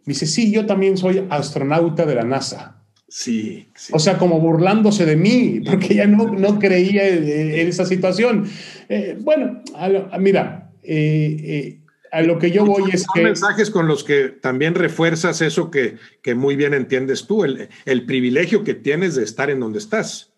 [0.09, 2.83] Dice, sí, yo también soy astronauta de la NASA.
[3.09, 8.49] Sí, O sea, como burlándose de mí, porque ya no, no creía en, esa situación.
[8.89, 9.63] Eh, bueno,
[10.19, 11.81] mira, eh, eh,
[12.11, 13.21] a lo que yo voy es que...
[13.21, 18.07] mensajes con los que también refuerzas eso que, que muy bien entiendes tú, el, el,
[18.07, 20.33] privilegio que tienes de estar en donde estás.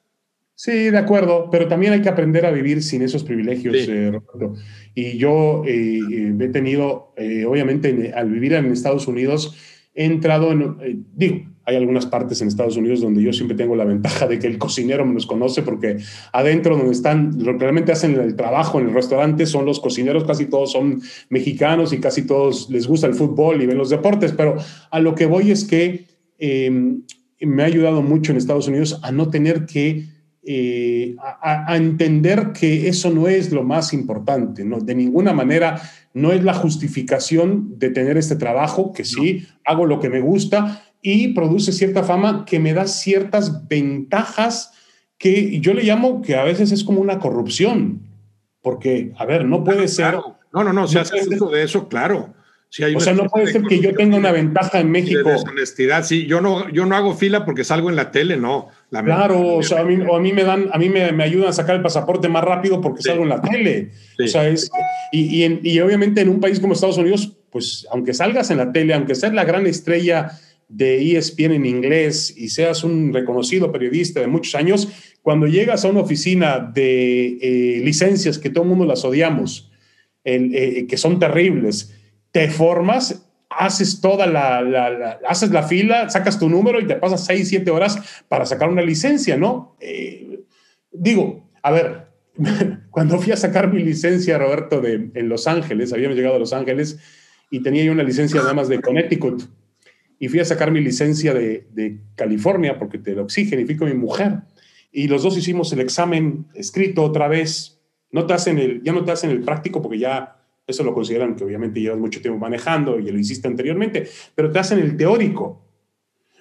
[0.63, 4.57] Sí, de acuerdo, pero también hay que aprender a vivir sin esos privilegios, Roberto.
[4.95, 7.15] Y yo he tenido,
[7.49, 9.57] obviamente, al vivir en Estados Unidos,
[9.95, 13.75] he entrado en, eh, digo, hay algunas partes en Estados Unidos donde yo siempre tengo
[13.75, 15.97] la ventaja de que el cocinero me los conoce porque
[16.31, 20.73] adentro donde están, realmente hacen el trabajo en el restaurante son los cocineros, casi todos
[20.73, 21.01] son
[21.31, 24.57] mexicanos y casi todos les gusta el fútbol y ven los deportes, pero
[24.91, 26.05] a lo que voy es que
[26.37, 27.03] em,
[27.41, 30.05] me ha ayudado mucho en Estados Unidos a no tener que,
[30.43, 34.81] eh, a, entender que eso no es lo más importante, ¿no?
[34.81, 35.83] De ninguna manera
[36.15, 40.83] no es la justificación de tener este trabajo, que sí, hago lo que me gusta,
[41.03, 44.73] y produce cierta fama que me da ciertas ventajas
[45.19, 48.01] que yo le llamo que a veces es como una corrupción,
[48.63, 50.15] porque, a ver, no puede ser...
[50.53, 52.35] No, no, no, se hace uso de eso, claro.
[52.97, 55.29] o sea, no puede ser que yo tenga una ventaja en México.
[55.29, 56.27] De deshonestidad, sí.
[56.27, 58.69] Yo no, yo no hago fila porque salgo en la tele, no.
[58.91, 61.49] Claro, o sea, a mí, o a mí me dan, a mí me, me, ayudan
[61.49, 63.91] a sacar el pasaporte más rápido porque salgo en la tele.
[64.23, 64.71] O sea, es,
[65.13, 68.73] y, y, y obviamente en un país como Estados Unidos, pues aunque salgas en la
[68.73, 70.33] tele, aunque seas la gran estrella
[70.69, 74.89] de ESPN en inglés y seas un reconocido periodista de muchos años,
[75.21, 79.71] cuando llegas a una oficina de eh, licencias que todo el mundo las odiamos,
[80.25, 81.95] eh, que son terribles,
[82.31, 87.49] te formas, haces toda la, haces la fila, sacas tu número y te pasas seis,
[87.49, 87.99] siete horas
[88.29, 89.77] para sacar una licencia, ¿no?
[89.81, 90.41] Eh,
[90.93, 92.07] digo, a ver,
[92.91, 96.53] cuando fui a sacar mi licencia, Roberto, de, en Los Ángeles, habíamos llegado a Los
[96.53, 96.99] Ángeles
[97.51, 99.43] y tenía yo una licencia nada más de Connecticut
[100.21, 103.89] y fui a sacar mi licencia de, California porque te lo exigen y fui con
[103.89, 104.43] mi mujer.
[104.93, 107.81] Y los dos hicimos el examen escrito otra vez.
[108.13, 110.40] No te hacen el, ya no te hacen el práctico porque ya
[110.71, 114.59] eso lo consideran que obviamente llevas mucho tiempo manejando y lo hiciste anteriormente, pero te
[114.59, 115.65] hacen el teórico.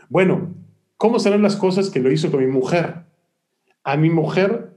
[0.09, 0.55] Bueno,
[0.97, 2.95] ¿cómo serán las cosas que lo hizo con mi mujer?
[3.83, 4.71] A mi mujer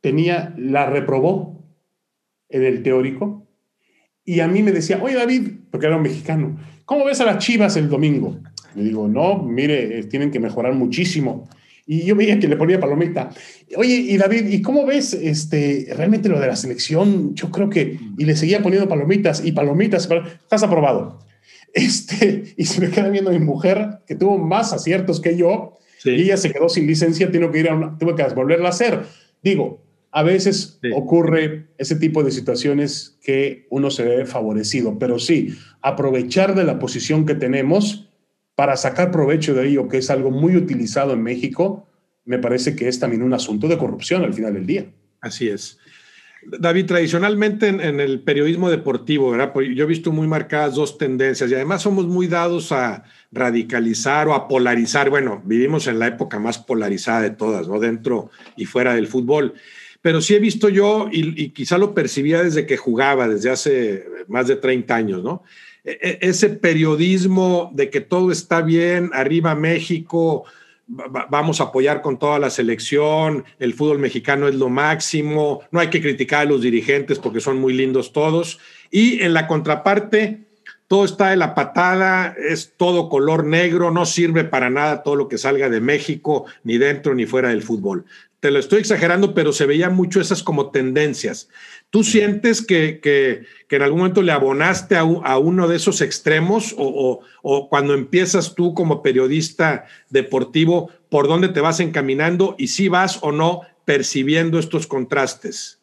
[0.00, 1.64] tenía, la reprobó
[2.48, 3.46] en el teórico
[4.24, 7.38] y a mí me decía, oye David, porque era un mexicano, ¿cómo ves a las
[7.38, 8.38] Chivas el domingo?
[8.74, 11.48] Le digo, no, mire, eh, tienen que mejorar muchísimo.
[11.86, 13.30] Y yo veía que le ponía palomita.
[13.76, 17.34] Oye, y David, ¿y cómo ves este, realmente lo de la selección?
[17.34, 20.08] Yo creo que, y le seguía poniendo palomitas y palomitas,
[20.42, 21.20] estás aprobado.
[21.76, 25.76] Este, y se me queda viendo mi mujer, que tuvo más aciertos que yo,
[26.06, 28.70] y ella se quedó sin licencia, tengo que ir a una, tuve que volverla a
[28.70, 29.02] hacer.
[29.42, 35.54] Digo, a veces ocurre ese tipo de situaciones que uno se ve favorecido, pero sí,
[35.82, 38.05] aprovechar de la posición que tenemos
[38.56, 41.86] para sacar provecho de ello, que es algo muy utilizado en México,
[42.24, 44.86] me parece que es también un asunto de corrupción al final del día.
[45.20, 45.78] Así es.
[46.42, 49.52] David, tradicionalmente en, el periodismo deportivo, ¿verdad?
[49.52, 54.28] Pues yo he visto muy marcadas dos tendencias y además somos muy dados a radicalizar
[54.28, 55.10] o a polarizar.
[55.10, 57.78] Bueno, vivimos en la época más polarizada de todas, ¿no?
[57.78, 59.54] Dentro y fuera del fútbol
[60.06, 64.46] pero sí he visto yo, y, quizá lo percibía desde que jugaba, desde hace más
[64.46, 65.42] de 30 años, ¿no?
[65.86, 70.44] E, e, ese periodismo de que todo está bien, arriba México,
[70.88, 75.88] vamos a apoyar con toda la selección, el fútbol mexicano es lo máximo, no hay
[75.88, 78.58] que criticar a los dirigentes porque son muy lindos todos.
[78.90, 80.45] Y en la contraparte,
[80.88, 85.28] todo está de la patada, es todo color negro, no sirve para nada todo lo
[85.28, 88.04] que salga de México, ni dentro ni fuera del fútbol
[88.46, 91.48] te lo estoy exagerando, pero se veía mucho esas como tendencias.
[91.90, 97.20] ¿Tú sientes que, que, en algún momento le abonaste a, uno de esos extremos o,
[97.42, 103.18] o, cuando empiezas tú como periodista deportivo, por dónde te vas encaminando y si vas
[103.22, 105.75] o no percibiendo estos contrastes?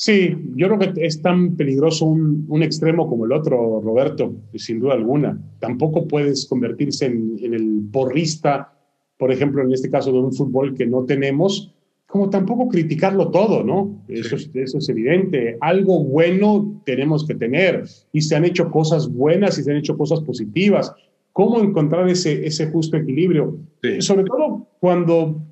[0.00, 4.80] Sí, yo creo que es tan peligroso un, un extremo como el otro, Roberto, sin
[4.80, 5.38] duda alguna.
[5.58, 8.72] Tampoco puedes convertirse en, en el porrista
[9.20, 11.74] por ejemplo, en este caso de un fútbol que no tenemos,
[12.06, 14.02] como tampoco criticarlo todo, ¿no?
[14.08, 15.58] Eso, es, eso es evidente.
[15.60, 17.84] Algo bueno tenemos que tener
[18.14, 20.90] y se han hecho cosas buenas y se han hecho cosas positivas.
[21.34, 23.58] ¿Cómo encontrar ese, ese justo equilibrio?
[23.98, 25.42] Sobre todo cuando,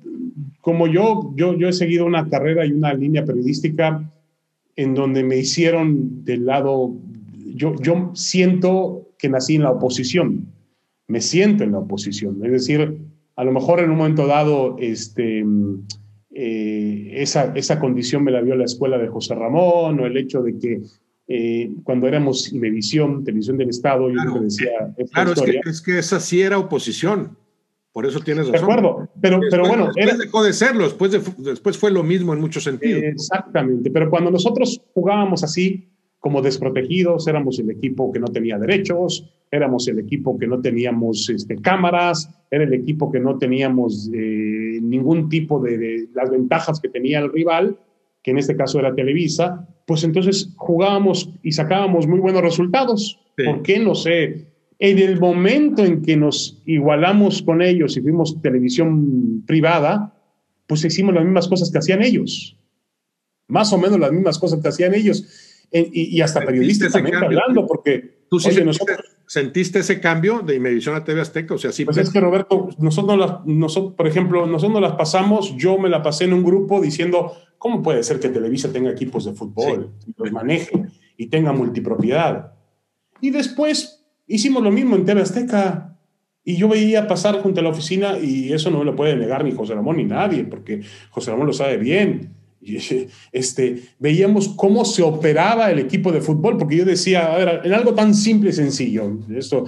[0.61, 4.11] como yo, yo, yo he seguido una carrera y una línea periodística
[4.75, 6.95] en donde me hicieron del lado,
[7.55, 10.47] yo, yo siento que nací en la oposición,
[11.07, 12.97] me siento en la oposición, es decir,
[13.35, 15.45] a lo mejor en un momento dado este,
[16.31, 20.41] eh, esa, esa, condición me la vio la escuela de José Ramón o el hecho
[20.41, 20.81] de que
[21.27, 24.71] eh, cuando éramos Imevisión, Televisión del Estado, yo claro, decía...
[25.11, 27.37] Claro, es que, es que, esa sí era oposición.
[27.91, 28.67] Por eso tienes razón.
[28.67, 29.89] De acuerdo, pero, pero bueno...
[29.95, 33.01] Después dejó de serlo, después, después fue lo mismo en muchos sentidos.
[33.03, 39.29] Exactamente, pero cuando nosotros jugábamos así, como desprotegidos, éramos el equipo que no tenía derechos,
[39.51, 44.79] éramos el equipo que no teníamos este, cámaras, era el equipo que no teníamos eh,
[44.81, 47.79] ningún tipo de, las ventajas que tenía el rival,
[48.21, 53.19] que en este caso era Televisa, pues entonces jugábamos y sacábamos muy buenos resultados.
[53.37, 53.79] ¿Por qué?
[53.79, 54.48] No sé.
[54.79, 60.15] En el momento en que nos igualamos con ellos y fuimos televisión privada,
[60.67, 62.57] pues hicimos las mismas cosas que hacían ellos.
[63.47, 65.25] Más o menos las mismas cosas que hacían ellos.
[65.71, 68.49] y, hasta periodistas también hablando, porque ¿Tú sí
[69.25, 71.55] sentiste, ese cambio de Inmedición a TV Azteca?
[71.55, 71.83] O sea, sí.
[71.83, 76.03] Pues es que Roberto, nosotros, nosotros, por ejemplo, nosotros nos las pasamos, yo me la
[76.03, 80.31] pasé en un grupo diciendo, ¿cómo puede ser que Televisa tenga equipos de fútbol, los
[80.31, 80.85] maneje
[81.17, 82.53] y tenga multipropiedad?
[83.19, 83.98] Y después
[84.29, 85.97] hicimos lo mismo en TV Azteca.
[86.45, 89.51] Y yo veía pasar junto a la oficina, y eso no lo puede negar ni
[89.51, 92.33] José Ramón ni nadie, porque José Ramón lo sabe bien.
[93.31, 97.73] Este, veíamos cómo se operaba el equipo de fútbol, porque yo decía, a ver, en
[97.73, 99.65] algo tan simple y sencillo, esto,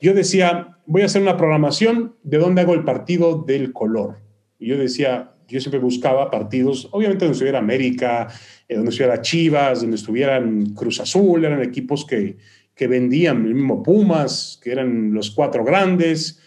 [0.00, 4.18] yo decía, voy a hacer una programación de dónde hago el partido del color.
[4.58, 8.28] Y yo decía, yo siempre buscaba partidos, obviamente donde estuviera América,
[8.68, 12.36] eh, donde estuviera Chivas, donde estuvieran Cruz Azul, eran equipos que,
[12.74, 16.40] que vendían, el mismo Pumas, que eran los cuatro grandes,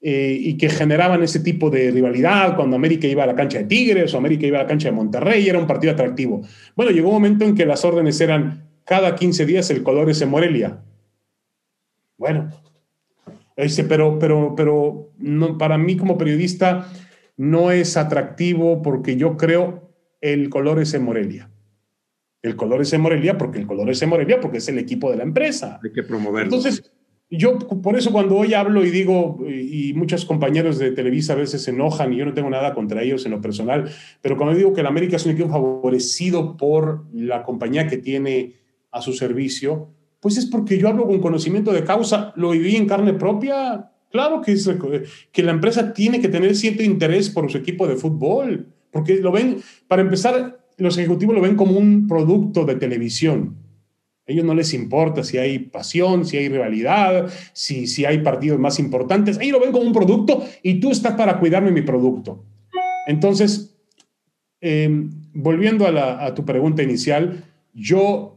[0.00, 3.64] eh, y que generaban ese tipo de rivalidad cuando América iba a la cancha de
[3.64, 6.42] Tigres o América iba a la cancha de Monterrey, era un partido atractivo.
[6.76, 10.20] Bueno, llegó un momento en que las órdenes eran cada 15 días el color es
[10.20, 10.80] en Morelia.
[12.18, 12.50] Bueno,
[13.56, 16.88] dice, pero, pero, pero no, para mí como periodista
[17.36, 21.50] no es atractivo porque yo creo el color es en Morelia.
[22.42, 25.10] El color es en Morelia porque el color es en Morelia porque es el equipo
[25.10, 25.80] de la empresa.
[25.82, 26.44] Hay que promoverlo.
[26.44, 26.92] Entonces,
[27.28, 31.62] yo por eso cuando hoy hablo y digo, y muchos compañeros de Televisa a veces
[31.62, 33.90] se enojan y yo no tengo nada contra ellos en lo personal,
[34.22, 38.54] pero cuando digo que el América es un equipo favorecido por la compañía que tiene
[38.92, 39.88] a su servicio,
[40.20, 43.90] pues es porque yo hablo con conocimiento de causa, lo viví en carne propia.
[44.16, 44.56] Claro que,
[45.30, 49.30] que la empresa tiene que tener cierto interés por su equipo de fútbol, porque lo
[49.30, 49.58] ven,
[49.88, 53.66] para empezar, los ejecutivos lo ven como un producto de televisión
[54.26, 58.80] ellos no les importa si hay pasión, si hay rivalidad, si, si hay partidos más
[58.80, 59.38] importantes.
[59.40, 62.44] Ellos lo ven como un producto y tú estás para cuidarme mi producto.
[63.06, 63.78] Entonces,
[64.60, 68.35] em, volviendo a, a tu pregunta inicial, yo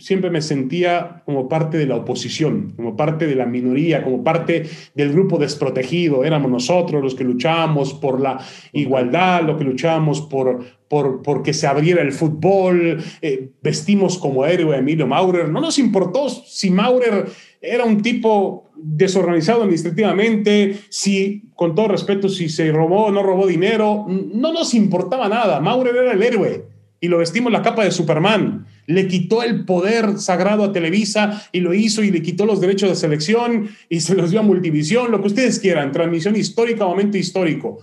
[0.00, 4.64] siempre me sentía como parte de la oposición, como parte de la minoría, como parte
[4.94, 6.24] del grupo desprotegido.
[6.24, 8.38] Éramos nosotros los que luchábamos por la
[8.72, 14.44] igualdad, los que luchábamos por, por, por que se abriera el fútbol, eh, vestimos como
[14.46, 15.48] héroe Emilio Maurer.
[15.48, 17.26] No nos importó si Maurer
[17.60, 23.46] era un tipo desorganizado administrativamente, si, con todo respeto, si se robó o no robó
[23.46, 25.60] dinero, no nos importaba nada.
[25.60, 26.64] Maurer era el héroe
[27.00, 31.60] y lo vestimos la capa de Superman le quitó el poder sagrado a Televisa y
[31.60, 35.12] lo hizo y le quitó los derechos de selección y se los dio a Multivisión,
[35.12, 37.78] lo que ustedes quieran, transmisión histórica, momento histórico.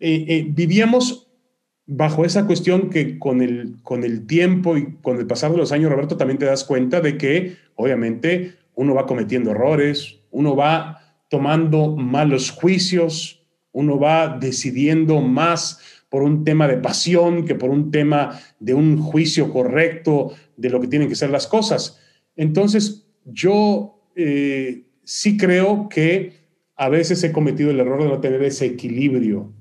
[0.00, 1.28] Eh, eh, vivíamos
[1.86, 5.70] bajo esa cuestión que con el, con el tiempo y con el pasar de los
[5.70, 11.00] años, Roberto, también te das cuenta de que obviamente uno va cometiendo errores, uno va
[11.28, 13.40] tomando malos juicios,
[13.70, 18.98] uno va decidiendo más por un tema de pasión que por un tema de un
[18.98, 22.00] juicio correcto de lo que tienen que ser las cosas.
[22.36, 26.32] Entonces, yo eh, sí creo que
[26.76, 29.52] a veces he cometido el error de no tener ese equilibrio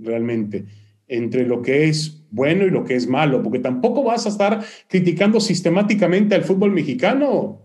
[0.00, 0.66] realmente
[1.06, 4.64] entre lo que es bueno y lo que es malo, porque tampoco vas a estar
[4.88, 7.62] criticando sistemáticamente al fútbol mexicano.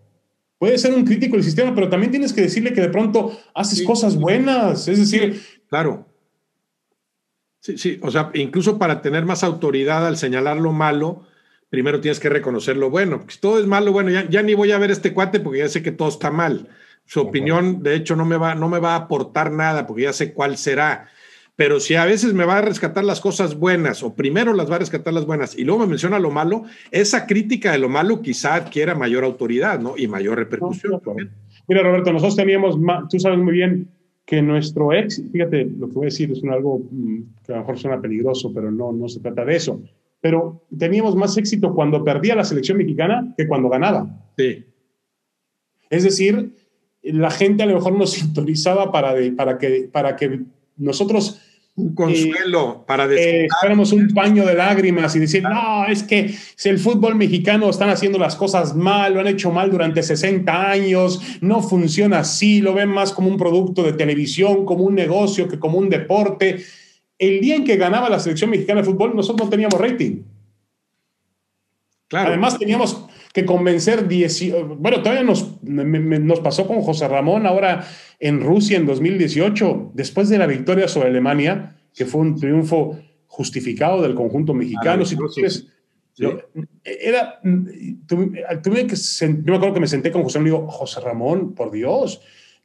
[0.59, 3.81] Puedes ser un crítico del sistema, pero también tienes que decirle que de pronto haces
[3.81, 4.87] cosas buenas.
[4.87, 6.09] Es decir, claro.
[7.62, 11.26] Sí, sí, o sea, incluso para tener más autoridad al señalar lo malo,
[11.70, 13.26] primero tienes que reconocer lo bueno.
[13.28, 15.70] si todo es malo, bueno, ya, ya, ni voy a ver este cuate porque ya
[15.70, 16.70] sé que todo está mal.
[17.05, 20.14] Su opinión, de hecho, no me, va, no me va a aportar nada porque ya
[20.14, 21.10] sé cuál será.
[21.55, 24.76] Pero si a veces me va a rescatar las cosas buenas, o primero las va
[24.78, 28.22] a rescatar las buenas, y luego me menciona lo malo, esa crítica de lo malo
[28.22, 29.95] quizá adquiera mayor autoridad, ¿no?
[29.97, 31.01] Y mayor repercusión.
[31.68, 32.78] Mira, Roberto, nosotros teníamos,
[33.10, 33.89] tú sabes muy bien,
[34.30, 37.55] que nuestro ex, fíjate, lo que voy a decir es un algo mm, que a
[37.55, 39.82] lo mejor suena peligroso, pero no, no se trata de eso.
[40.21, 44.07] Pero teníamos más éxito cuando perdía la selección mexicana que cuando ganaba.
[44.38, 44.65] Sí.
[45.89, 46.53] Es decir,
[47.01, 50.41] la gente a lo mejor nos sintonizaba para, para, que, para que
[50.77, 51.41] nosotros
[51.80, 53.47] un consuelo para eh,
[53.93, 58.19] un paño de lágrimas y decir, no, es que si el fútbol mexicano están haciendo
[58.19, 62.89] las cosas mal, lo han hecho mal durante 60 años, no funciona así, lo ven
[62.89, 66.63] más como un producto de televisión, como un negocio que como un deporte.
[67.17, 70.23] El día en que ganaba la selección mexicana de fútbol, nosotros no teníamos rating.
[72.07, 72.30] Claro.
[72.30, 73.09] Además teníamos
[73.39, 74.07] que convencer,
[74.77, 77.85] bueno, todavía nos, nos pasó con José Ramón ahora
[78.19, 84.01] en Rusia en 2018, después de la victoria sobre Alemania, que fue un triunfo justificado
[84.01, 85.05] del conjunto mexicano.
[85.05, 85.15] si,
[86.83, 87.39] era,
[88.07, 91.55] tuve, que, yo me acuerdo que me senté con José Ramón y digo, José Ramón,
[91.55, 92.21] por Dios,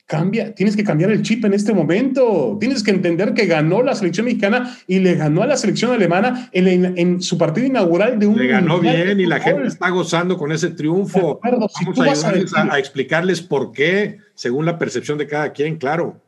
[0.07, 2.57] cambia, tienes que cambiar el chip en este momento.
[2.61, 6.51] Tienes que entender que ganó la selección mexicana y le ganó a la selección alemana
[6.53, 8.39] en, su partido inaugural de un.
[8.39, 11.41] Le ganó bien y la gente está gozando con ese triunfo.
[11.43, 16.21] Vamos a ayudarles a, explicarles por qué, según la percepción de cada quien, claro.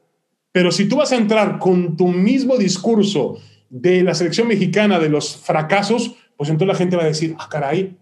[0.52, 5.10] Pero si tú vas a entrar con tu mismo discurso de la selección mexicana, de
[5.10, 7.96] los fracasos, pues entonces la gente va a decir, ah, caray,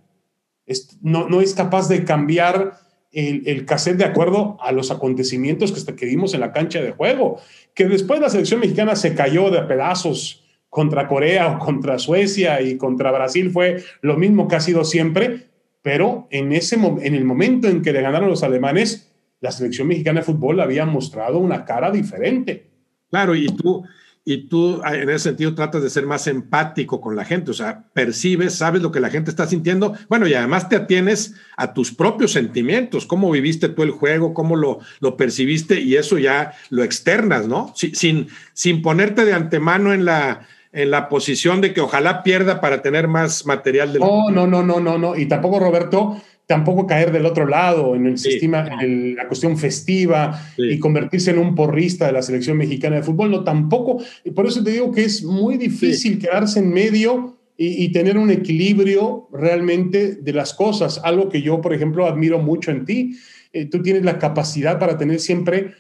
[1.02, 2.83] no, no es capaz de cambiar
[3.14, 6.92] el, el cassette de acuerdo a los acontecimientos que, que vimos en la cancha de
[6.92, 7.38] juego.
[7.74, 10.44] Que después la selección mexicana se cayó de pedazos
[10.74, 15.44] contra Corea o contra Suecia y contra Brasil fue lo mismo que ha sido siempre,
[15.82, 20.20] pero en, ese, en el momento en que le ganaron los alemanes, la selección mexicana
[20.20, 22.66] de fútbol había mostrado una cara diferente.
[23.08, 23.84] Claro, y tú,
[24.24, 27.54] y tú ah, en ese sentido tratas de ser más empático con la gente, o
[27.54, 31.74] sea, percibes, sabes lo que la gente está sintiendo, bueno, y además te atienes a
[31.74, 36.52] tus propios sentimientos, cómo viviste tú el juego, cómo lo, lo percibiste y eso ya
[36.70, 37.72] lo externas, ¿no?
[37.76, 42.80] Sin, sin ponerte de antemano en la, en la posición de que ojalá pierda para
[42.80, 44.00] tener más material del...
[44.00, 48.06] No, no, no, no, no, no, y tampoco Roberto tampoco caer del otro lado en
[48.06, 52.96] el sistema, en la cuestión festiva y convertirse en un porrista de la selección mexicana
[52.96, 54.02] de fútbol, no tampoco.
[54.24, 58.30] Y por eso te digo que es muy difícil quedarse en medio y, tener un
[58.30, 63.16] equilibrio realmente de las cosas, algo que yo, por ejemplo, admiro mucho en ti.
[63.52, 65.72] Eh, tú tienes la capacidad para tener siempre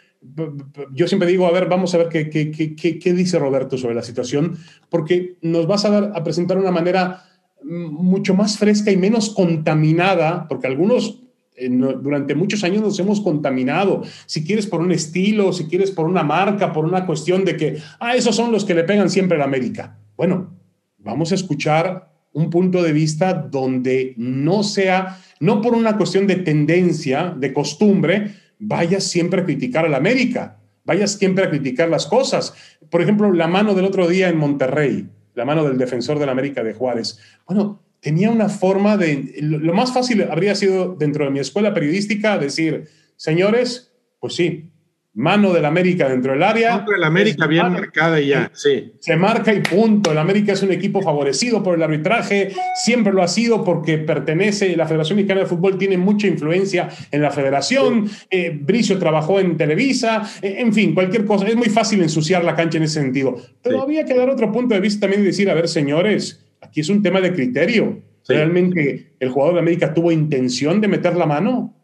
[0.92, 3.94] yo siempre digo, a ver, vamos a ver qué, qué, qué, qué, dice Roberto sobre
[3.94, 4.56] la situación,
[4.88, 7.22] porque nos vas a, dar, a presentar una manera
[7.64, 11.20] mucho más fresca y menos contaminada, porque algunos
[11.56, 14.02] eh, durante muchos años nos hemos contaminado.
[14.26, 17.78] Si quieres por un estilo, si quieres por una marca, por una cuestión de que,
[18.00, 19.98] ah, esos son los que le pegan siempre a la América.
[20.16, 20.54] Bueno,
[20.98, 26.36] vamos a escuchar un punto de vista donde no sea, no por una cuestión de
[26.36, 32.06] tendencia, de costumbre, vayas siempre a criticar a la América, vayas siempre a criticar las
[32.06, 32.54] cosas.
[32.90, 36.32] Por ejemplo, la mano del otro día en Monterrey la mano del defensor de la
[36.32, 37.18] América de Juárez.
[37.46, 42.38] Bueno, tenía una forma de, lo más fácil habría sido dentro de mi escuela periodística
[42.38, 44.70] decir, señores, pues sí,
[45.14, 46.76] mano del América dentro del área.
[46.76, 48.92] Dentro del América bien marcada y ya, sí.
[48.98, 50.10] Se marca y punto.
[50.12, 52.52] El América es un equipo favorecido por el arbitraje,
[52.82, 57.22] siempre lo ha sido porque pertenece, la Federación Mexicana de Fútbol tiene mucha influencia en
[57.22, 61.46] la federación, eh, Bricio trabajó en Televisa, eh, en fin, cualquier cosa.
[61.46, 63.36] Es muy fácil ensuciar la cancha en ese sentido.
[63.62, 66.80] Pero había que dar otro punto de vista también y decir, a ver, señores, aquí
[66.80, 68.02] es un tema de criterio.
[68.26, 71.74] ¿Realmente el jugador de América tuvo intención de meter la mano?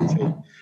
[0.00, 0.20] Sí.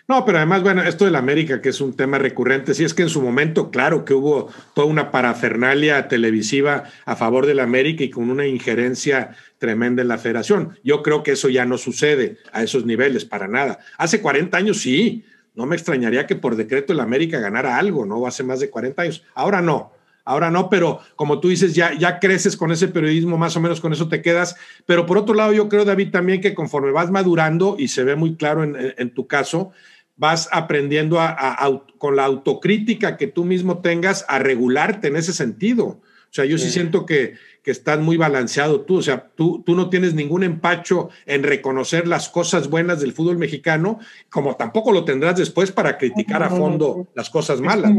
[0.08, 3.02] No, pero además, bueno, esto del América, que es un tema recurrente, sí es que
[3.02, 8.10] en su momento, claro que hubo toda una parafernalia televisiva a favor del América y
[8.10, 10.78] con una injerencia tremenda en la federación.
[10.84, 13.80] Yo creo que eso ya no sucede a esos niveles, para nada.
[13.98, 15.24] Hace 40 años sí,
[15.56, 18.28] no me extrañaría que por decreto el América ganara algo, ¿no?
[18.28, 19.24] Hace más de 40 años.
[19.34, 19.92] Ahora no.
[20.24, 23.80] Ahora no, pero como tú dices, ya, ya creces con ese periodismo, más o menos
[23.80, 24.56] con eso te quedas.
[24.84, 28.16] Pero por otro lado, yo creo, David, también que conforme vas madurando, y se ve
[28.16, 29.72] muy claro en tu caso,
[30.16, 35.86] vas aprendiendo a, con la autocrítica que tú mismo tengas a regularte en ese sentido.
[35.86, 38.96] O sea, yo sí, siento que, que, estás muy balanceado tú.
[38.96, 43.38] O sea, tú, tú no tienes ningún empacho en reconocer las cosas buenas del fútbol
[43.38, 47.92] mexicano, como tampoco lo tendrás después para criticar a fondo las cosas malas.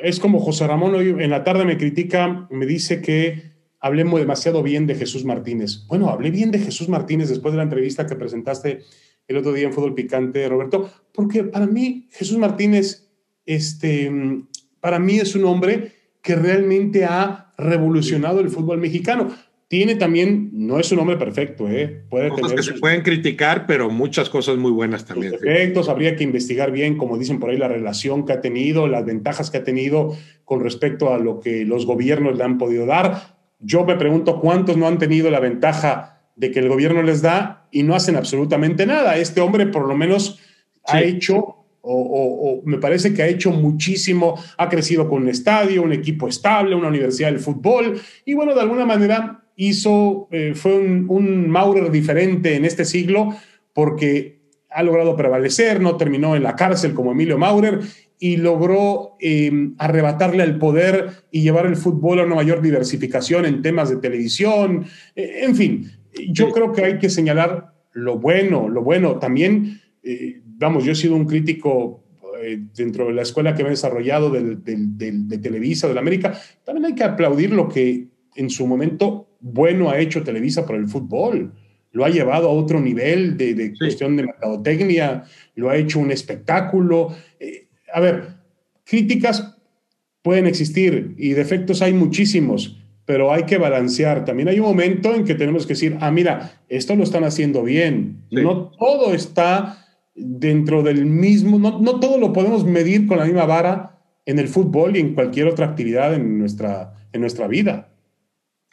[0.00, 4.62] Es como, José Ramón hoy en la tarde me critica, me dice que hablemos demasiado
[4.62, 5.84] bien de Jesús Martínez.
[5.88, 8.80] Bueno, hablé bien de Jesús Martínez después de la entrevista que presentaste
[9.26, 13.08] el otro día en Fútbol Picante, Roberto, porque para mí Jesús Martínez,
[13.46, 14.10] este,
[14.80, 15.92] para mí es un hombre
[16.22, 19.30] que realmente ha revolucionado el fútbol mexicano.
[19.68, 22.04] Tiene también, no es un hombre perfecto, ¿eh?
[22.10, 25.32] Puede tener que se pueden criticar, pero muchas cosas muy buenas también.
[25.32, 29.06] Perfectos, habría que investigar bien, como dicen por ahí, la relación que ha tenido, las
[29.06, 30.14] ventajas que ha tenido
[30.44, 33.38] con respecto a lo que los gobiernos le han podido dar.
[33.60, 37.66] Yo me pregunto cuántos no han tenido la ventaja de que el gobierno les da
[37.70, 39.16] y no hacen absolutamente nada.
[39.16, 40.38] Este hombre por lo menos
[40.86, 45.92] ha hecho, o, me parece que ha hecho muchísimo, ha crecido con un estadio, un
[45.92, 51.48] equipo estable, una universidad del fútbol, y bueno, de alguna manera hizo, eh, fue un,
[51.48, 53.34] Maurer diferente en este siglo
[53.72, 54.40] porque
[54.70, 57.80] ha logrado prevalecer, no terminó en la cárcel como Emilio Maurer
[58.18, 63.60] y logró em, arrebatarle al poder y llevar el fútbol a una mayor diversificación en
[63.60, 64.86] temas de televisión,
[65.16, 65.90] eh, en fin,
[66.30, 69.18] yo creo que hay que señalar lo bueno, lo bueno.
[69.18, 72.02] También, eh, vamos, yo he sido un crítico
[72.42, 76.32] eh, dentro de la escuela que me he desarrollado de Televisa, de la América.
[76.64, 80.88] También hay que aplaudir lo que en su momento bueno ha hecho Televisa por el
[80.88, 81.52] fútbol.
[81.92, 85.24] lo ha llevado a otro nivel de, cuestión de mercadotecnia,
[85.56, 87.14] lo ha hecho un espectáculo.
[87.38, 88.28] Eh, a ver,
[88.84, 89.58] críticas
[90.22, 94.24] pueden existir y defectos hay muchísimos, pero hay que balancear.
[94.24, 97.62] También hay un momento en que tenemos que decir, ah, mira, esto lo están haciendo
[97.62, 98.22] bien.
[98.30, 99.81] No todo está
[100.14, 103.92] dentro del mismo, no, no todo lo podemos medir con la misma vara
[104.26, 107.88] en el fútbol y en cualquier otra actividad en nuestra, en nuestra vida.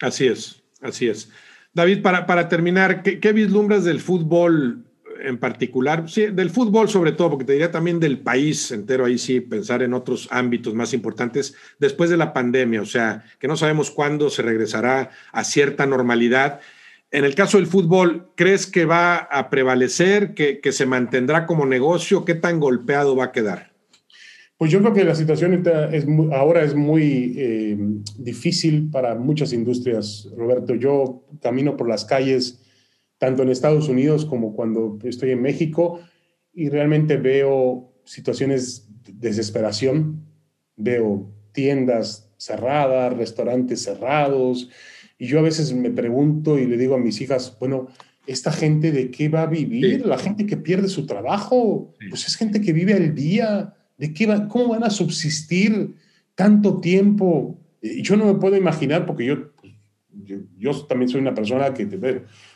[0.01, 1.31] Así es, así es.
[1.73, 4.85] David, para, para terminar, ¿qué, ¿qué, vislumbras del fútbol
[5.21, 6.09] en particular?
[6.09, 9.81] Sí, del fútbol sobre todo, porque te diría también del país entero, ahí sí, pensar
[9.81, 14.29] en otros ámbitos más importantes después de la pandemia, o sea, que no sabemos cuándo
[14.29, 16.59] se regresará a cierta normalidad.
[17.11, 21.65] En el caso del fútbol, ¿crees que va a prevalecer, que, que se mantendrá como
[21.65, 22.23] negocio?
[22.23, 23.69] ¿Qué tan golpeado va a quedar?
[24.59, 27.77] Pues yo creo que la situación es ahora es muy eh,
[28.17, 30.75] difícil para muchas industrias, Roberto.
[30.75, 32.59] Yo camino por las calles,
[33.17, 36.01] tanto en Estados Unidos como cuando estoy en México,
[36.53, 40.25] y realmente veo situaciones de desesperación.
[40.75, 44.69] Veo tiendas cerradas, restaurantes cerrados,
[45.19, 47.89] y yo a veces me pregunto y le digo a mis hijas, bueno,
[48.25, 50.05] ¿esta gente de qué va a vivir?
[50.05, 54.25] La gente que pierde su trabajo, pues es gente que vive al día ¿De qué
[54.47, 55.93] ¿Cómo van a subsistir
[56.33, 57.59] tanto tiempo?
[57.81, 59.35] Yo no me puedo imaginar, porque yo,
[60.57, 61.85] yo, también soy una persona que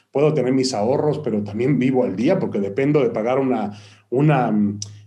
[0.10, 3.78] puedo tener mis ahorros, pero también vivo al día porque dependo de pagar una,
[4.10, 4.54] una,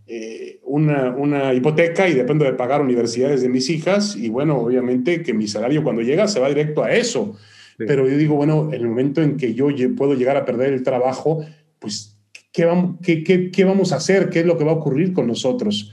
[0.07, 4.17] eh, una, una, hipoteca y dependo de pagar universidades de mis hijas.
[4.17, 7.37] Y bueno, obviamente que mi salario cuando llega se va directo a eso.
[7.79, 10.83] Pero yo digo, bueno, en el momento en que yo puedo llegar a perder el
[10.83, 11.45] trabajo,
[11.79, 12.19] pues,
[12.53, 14.31] ¿qué vamos, qué, qué, qué vamos a hacer?
[14.31, 15.93] ¿Qué es lo que va a ocurrir con nosotros?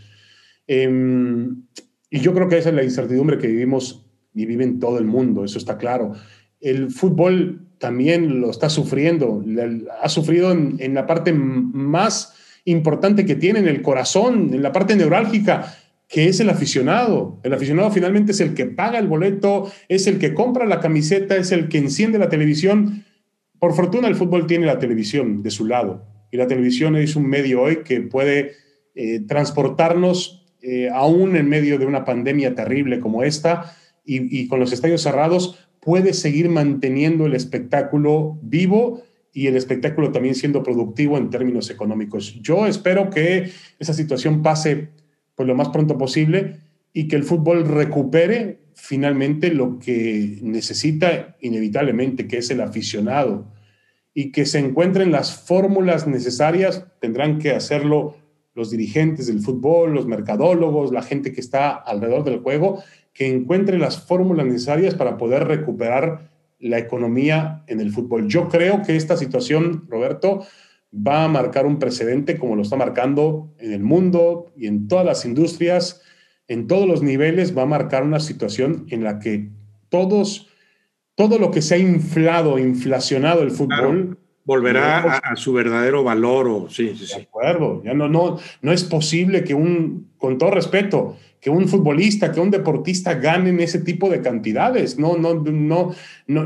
[0.67, 1.63] Em,
[2.09, 5.05] y yo creo que esa es la incertidumbre que vivimos y vive en todo el
[5.05, 6.13] mundo, eso está claro.
[6.59, 9.43] El fútbol también lo está sufriendo,
[10.01, 12.33] ha sufrido en, la parte más
[12.65, 15.75] importante que tiene, en el corazón, en la parte neurálgica,
[16.07, 17.39] que es el aficionado.
[17.43, 21.35] El aficionado finalmente es el que paga el boleto, es el que compra la camiseta,
[21.35, 23.03] es el que enciende la televisión.
[23.59, 27.27] Por fortuna el fútbol tiene la televisión de su lado y la televisión es un
[27.27, 28.53] medio hoy que puede
[28.95, 33.75] eh, transportarnos eh, aún en medio de una pandemia terrible como esta
[34.05, 39.03] y, con los estadios cerrados, puede seguir manteniendo el espectáculo vivo
[39.33, 42.39] y el espectáculo también siendo productivo en términos económicos.
[42.41, 44.89] Yo espero que esa situación pase
[45.35, 46.59] por lo más pronto posible
[46.93, 53.51] y que el fútbol recupere finalmente lo que necesita inevitablemente, que es el aficionado,
[54.13, 58.17] y que se encuentren las fórmulas necesarias, tendrán que hacerlo
[58.53, 62.83] los dirigentes del fútbol, los mercadólogos, la gente que está alrededor del juego,
[63.13, 66.32] que encuentre las fórmulas necesarias para poder recuperar
[66.63, 68.27] la economía en el fútbol.
[68.29, 70.45] Yo creo que esta situación, Roberto,
[70.95, 75.05] va a marcar un precedente como lo está marcando en el mundo y en todas
[75.05, 76.01] las industrias,
[76.47, 79.49] en todos los niveles, va a marcar una situación en la que
[79.89, 80.49] todos,
[81.15, 86.47] todo lo que se ha inflado, inflacionado el fútbol, volverá a, su verdadero valor.
[86.47, 87.15] O, sí, sí, sí.
[87.17, 91.67] De acuerdo, ya no, no, no es posible que un, con todo respeto, que un
[91.67, 94.97] futbolista, que un deportista ganen ese tipo de cantidades.
[94.97, 95.93] No, no, no,
[96.25, 96.45] no,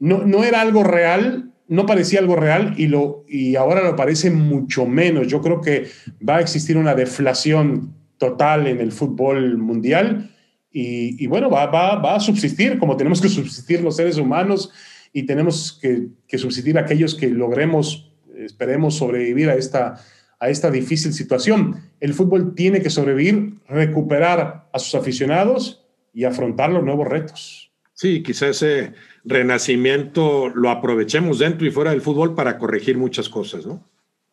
[0.00, 4.86] no, era algo real, no parecía algo real y, lo, y ahora lo parece mucho
[4.86, 5.26] menos.
[5.26, 5.88] Yo creo que
[6.26, 10.30] va a existir una deflación total en el fútbol mundial
[10.72, 14.72] y, y bueno, va, va, va a subsistir como tenemos que subsistir los seres humanos
[15.12, 20.00] y tenemos que, que subsistir aquellos que logremos, esperemos sobrevivir a esta,
[20.38, 21.90] a esta difícil situación.
[22.00, 27.72] El fútbol tiene que sobrevivir, recuperar a sus aficionados y afrontar los nuevos retos.
[27.94, 28.92] Sí, quizás ese
[29.24, 33.82] renacimiento lo aprovechemos dentro y fuera del fútbol para corregir muchas cosas, ¿no?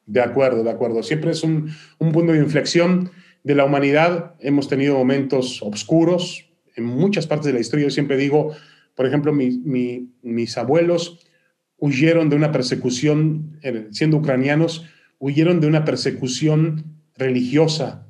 [0.05, 1.01] De acuerdo, de acuerdo.
[1.01, 3.11] Siempre es un, un punto de inflexión
[3.43, 4.35] de la humanidad.
[4.39, 7.85] Hemos tenido momentos oscuros en muchas partes de la historia.
[7.85, 8.53] Yo siempre digo,
[8.95, 11.19] por ejemplo, mis abuelos
[11.77, 14.85] huyeron de una persecución, eh, siendo ucranianos,
[15.23, 18.09] huyeron de una persecución religiosa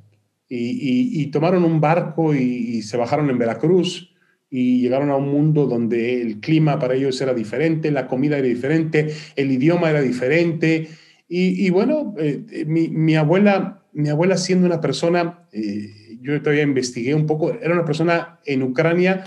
[0.49, 4.15] y, tomaron un barco y, se bajaron en Veracruz
[4.49, 8.48] y llegaron a un mundo donde el clima para ellos era diferente, la comida era
[8.48, 10.90] diferente, el idioma era diferente.
[11.27, 17.27] Y, bueno, eh, mi, abuela, mi abuela siendo una persona, eh, yo todavía investigué un
[17.27, 19.26] poco, era una persona en Ucrania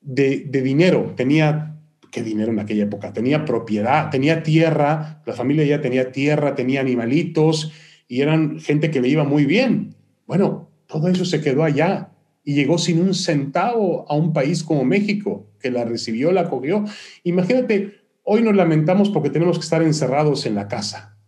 [0.00, 1.77] de, dinero, tenía
[2.10, 6.80] qué dinero en aquella época, tenía propiedad, tenía tierra, la familia ya tenía tierra, tenía
[6.80, 7.72] animalitos
[8.06, 9.94] y eran gente que le iba muy bien.
[10.26, 12.10] Bueno, todo eso se quedó allá
[12.44, 16.84] y llegó sin un centavo a un país como México, que la recibió, la acogió.
[17.24, 21.18] Imagínate, hoy nos lamentamos porque tenemos que estar encerrados en la casa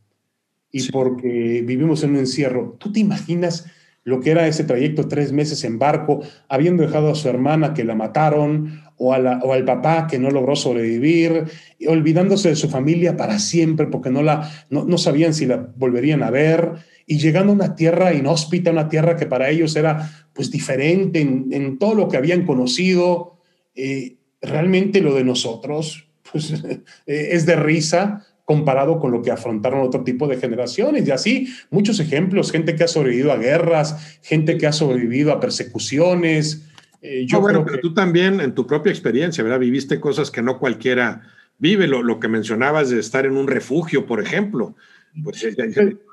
[0.72, 2.76] y porque vivimos en un encierro.
[2.78, 3.66] ¿Tú te imaginas
[4.04, 7.84] lo que era ese trayecto tres meses en barco, habiendo dejado a su hermana que
[7.84, 11.44] la mataron, o, al papá que no logró sobrevivir,
[11.88, 16.30] olvidándose de su familia para siempre porque no, la, no, sabían si la volverían a
[16.30, 16.72] ver,
[17.06, 21.78] y llegando a una tierra inhóspita, una tierra que para ellos era pues diferente en,
[21.78, 23.38] todo lo que habían conocido.
[23.74, 26.52] Eh, realmente lo de nosotros pues,
[27.06, 31.06] eh, es de risa, comparado con lo que afrontaron otro tipo de generaciones.
[31.06, 35.38] Y así, muchos ejemplos, gente que ha sobrevivido a guerras, gente que ha sobrevivido a
[35.38, 36.68] persecuciones.
[37.00, 39.60] Eh, yo bueno, pero tú también en tu propia experiencia, ¿verdad?
[39.60, 41.22] Viviste cosas que no cualquiera
[41.58, 44.74] vive, lo, lo que mencionabas de estar en un refugio, por ejemplo.
[45.22, 45.46] Pues,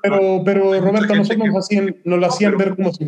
[0.00, 3.04] pero, pero Roberto, nosotros nos, hacían, nos lo hacían ver como si,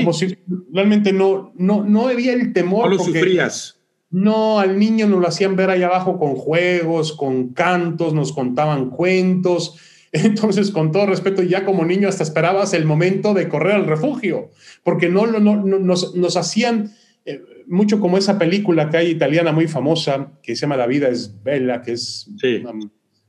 [0.00, 0.36] como si
[0.72, 2.90] realmente no, no, no había el temor.
[2.90, 3.75] No lo sufrías
[4.10, 8.90] no, al niño nos lo hacían ver ahí abajo con juegos, con cantos, nos contaban
[8.90, 9.78] cuentos.
[10.12, 14.50] Entonces, con todo respeto, ya como niño hasta esperabas el momento de correr al refugio,
[14.82, 16.92] porque no, no, nos, hacían
[17.24, 21.08] eh, mucho como esa película que hay italiana muy famosa, que se llama La vida
[21.08, 22.30] es bella, que es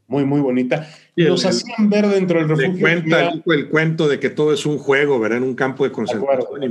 [0.07, 0.87] muy, muy bonita.
[1.17, 2.79] Nos hacían ver dentro del refugio.
[2.79, 5.39] cuenta el, cuento de que todo es un juego, ¿verdad?
[5.39, 6.61] En un campo de concentración,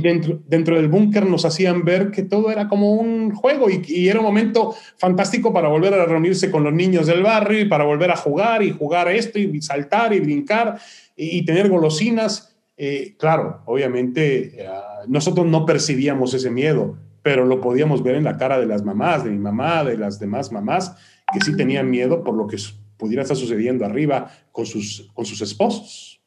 [0.00, 4.20] dentro, dentro, del búnker nos hacían ver que todo era como un juego y, era
[4.20, 8.10] un momento fantástico para volver a reunirse con los niños del barrio y para volver
[8.10, 10.78] a jugar y jugar esto y saltar y brincar
[11.14, 12.56] y, tener golosinas.
[12.78, 14.68] Eh, claro, obviamente eh,
[15.08, 19.24] nosotros no percibíamos ese miedo, pero lo podíamos ver en la cara de las mamás,
[19.24, 20.96] de mi mamá, de las demás mamás
[21.32, 22.56] que sí tenían miedo por lo que
[22.96, 26.20] pudiera estar sucediendo arriba con sus, con sus esposos.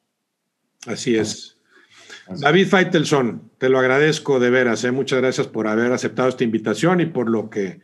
[0.86, 1.58] Así es.
[2.28, 4.84] David Feitelson, te lo agradezco de veras.
[4.84, 4.92] ¿eh?
[4.92, 7.82] Muchas gracias por haber aceptado esta invitación y por lo que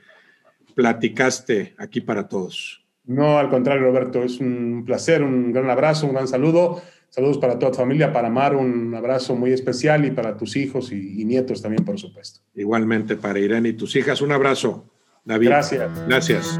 [0.75, 2.85] platicaste aquí para todos.
[3.05, 6.81] No, al contrario, Roberto, es un placer, un gran abrazo, un gran saludo.
[7.09, 10.91] Saludos para toda tu familia, para Mar, un abrazo muy especial y para tus hijos
[10.91, 12.41] y, y nietos también, por supuesto.
[12.53, 14.85] Igualmente para Irene y tus hijas, un abrazo.
[15.25, 15.47] David.
[15.47, 16.07] Gracias.
[16.07, 16.59] Gracias.